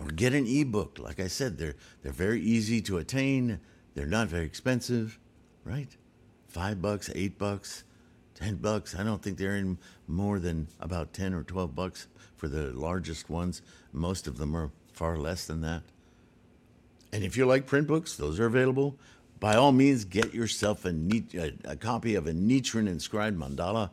Or 0.00 0.06
get 0.06 0.32
an 0.32 0.46
ebook. 0.46 0.98
Like 0.98 1.20
I 1.20 1.26
said, 1.28 1.58
they're 1.58 1.76
they're 2.02 2.10
very 2.10 2.40
easy 2.40 2.80
to 2.82 2.96
attain. 2.96 3.60
They're 3.94 4.06
not 4.06 4.28
very 4.28 4.46
expensive, 4.46 5.18
right? 5.62 5.94
Five 6.48 6.80
bucks, 6.80 7.10
eight 7.14 7.38
bucks, 7.38 7.84
ten 8.34 8.56
bucks. 8.56 8.94
I 8.94 9.02
don't 9.02 9.22
think 9.22 9.36
they're 9.36 9.56
in 9.56 9.76
more 10.08 10.38
than 10.38 10.68
about 10.80 11.12
ten 11.12 11.34
or 11.34 11.42
twelve 11.42 11.74
bucks 11.74 12.08
for 12.34 12.48
the 12.48 12.72
largest 12.72 13.28
ones. 13.28 13.60
Most 13.92 14.26
of 14.26 14.38
them 14.38 14.56
are 14.56 14.70
far 14.92 15.18
less 15.18 15.46
than 15.46 15.60
that. 15.60 15.82
And 17.12 17.22
if 17.22 17.36
you 17.36 17.44
like 17.44 17.66
print 17.66 17.86
books, 17.86 18.16
those 18.16 18.40
are 18.40 18.46
available. 18.46 18.96
By 19.38 19.56
all 19.56 19.72
means, 19.72 20.04
get 20.04 20.32
yourself 20.32 20.84
a, 20.84 20.94
a, 21.34 21.52
a 21.64 21.76
copy 21.76 22.14
of 22.14 22.26
a 22.26 22.32
Nichiren 22.32 22.88
inscribed 22.88 23.38
mandala. 23.38 23.90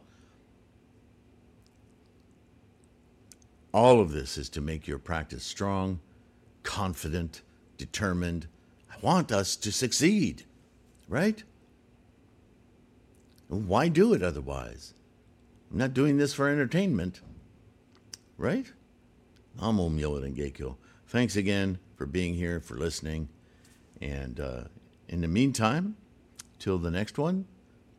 All 3.78 4.02
of 4.02 4.12
this 4.12 4.40
is 4.40 4.50
to 4.50 4.60
make 4.60 4.88
your 4.88 4.98
practice 4.98 5.44
strong, 5.44 6.00
confident, 6.64 7.44
determined. 7.78 8.48
I 8.92 8.96
want 9.04 9.32
us 9.32 9.56
to 9.58 9.72
succeed, 9.72 10.46
right? 11.08 11.44
Why 13.50 13.88
do 13.88 14.16
it 14.16 14.24
otherwise? 14.24 14.96
I'm 15.70 15.78
not 15.78 15.94
doing 15.94 16.18
this 16.18 16.34
for 16.34 16.50
entertainment, 16.50 17.22
right? 18.36 18.66
Namo 19.60 19.92
Myoho 19.92 20.24
Renge 20.24 20.56
Kyo. 20.56 20.78
Thanks 21.06 21.36
again 21.36 21.78
for 21.98 22.08
being 22.08 22.34
here, 22.34 22.60
for 22.60 22.78
listening. 22.80 23.30
And 24.02 24.40
uh, 24.40 24.64
in 25.08 25.22
the 25.22 25.28
meantime, 25.28 25.98
till 26.58 26.80
the 26.80 26.90
next 26.90 27.20
one, 27.20 27.46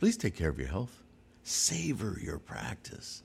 please 0.00 0.16
take 0.16 0.34
care 0.34 0.48
of 0.48 0.58
your 0.58 0.70
health. 0.70 1.04
Savor 1.44 2.18
your 2.20 2.40
practice, 2.40 3.22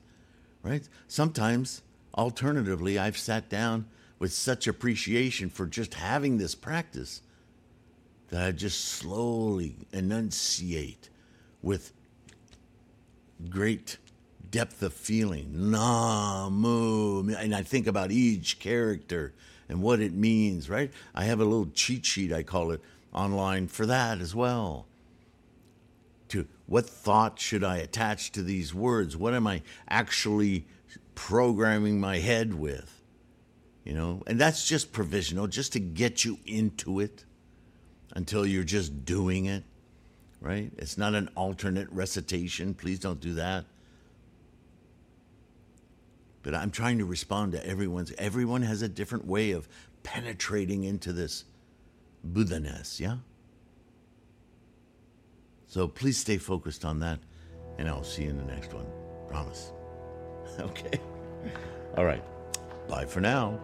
right? 0.62 0.88
Sometimes, 1.08 1.82
alternatively, 2.16 2.98
I've 2.98 3.18
sat 3.18 3.48
down 3.48 3.86
with 4.18 4.32
such 4.32 4.66
appreciation 4.66 5.50
for 5.50 5.66
just 5.66 5.94
having 5.94 6.38
this 6.38 6.54
practice 6.54 7.20
that 8.28 8.42
I 8.42 8.52
just 8.52 8.84
slowly 8.84 9.76
enunciate 9.92 11.08
with 11.62 11.92
great 13.48 13.98
depth 14.50 14.82
of 14.82 14.92
feeling. 14.92 15.70
Namu. 15.70 17.28
And 17.34 17.54
I 17.54 17.62
think 17.62 17.86
about 17.86 18.10
each 18.10 18.58
character 18.58 19.32
and 19.68 19.82
what 19.82 20.00
it 20.00 20.12
means, 20.12 20.70
right? 20.70 20.92
I 21.14 21.24
have 21.24 21.40
a 21.40 21.44
little 21.44 21.70
cheat 21.74 22.06
sheet, 22.06 22.32
I 22.32 22.42
call 22.42 22.70
it, 22.70 22.80
online 23.12 23.68
for 23.68 23.86
that 23.86 24.20
as 24.20 24.34
well. 24.34 24.86
To 26.28 26.46
what 26.66 26.88
thought 26.88 27.38
should 27.38 27.64
I 27.64 27.78
attach 27.78 28.32
to 28.32 28.42
these 28.42 28.74
words? 28.74 29.16
What 29.16 29.34
am 29.34 29.46
I 29.46 29.62
actually 29.88 30.66
programming 31.14 32.00
my 32.00 32.18
head 32.18 32.54
with? 32.54 33.02
You 33.84 33.92
know, 33.92 34.22
and 34.26 34.40
that's 34.40 34.66
just 34.66 34.92
provisional, 34.92 35.46
just 35.46 35.72
to 35.74 35.80
get 35.80 36.24
you 36.24 36.38
into 36.46 37.00
it 37.00 37.24
until 38.14 38.46
you're 38.46 38.64
just 38.64 39.04
doing 39.04 39.44
it, 39.44 39.64
right? 40.40 40.72
It's 40.78 40.96
not 40.96 41.14
an 41.14 41.28
alternate 41.36 41.90
recitation. 41.90 42.74
Please 42.74 42.98
don't 42.98 43.20
do 43.20 43.34
that. 43.34 43.66
But 46.42 46.54
I'm 46.54 46.70
trying 46.70 46.98
to 46.98 47.04
respond 47.04 47.52
to 47.52 47.66
everyone's. 47.66 48.12
Everyone 48.18 48.62
has 48.62 48.82
a 48.82 48.88
different 48.88 49.26
way 49.26 49.52
of 49.52 49.68
penetrating 50.02 50.84
into 50.84 51.12
this 51.12 51.44
Buddha-ness, 52.22 53.00
yeah? 53.00 53.16
So 55.66 55.88
please 55.88 56.16
stay 56.16 56.38
focused 56.38 56.84
on 56.84 57.00
that, 57.00 57.18
and 57.78 57.88
I'll 57.88 58.04
see 58.04 58.22
you 58.22 58.30
in 58.30 58.36
the 58.36 58.44
next 58.44 58.72
one. 58.72 58.86
Promise. 59.28 59.72
Okay. 60.60 61.00
All 61.96 62.04
right. 62.04 62.22
Bye 62.88 63.04
for 63.06 63.20
now. 63.20 63.58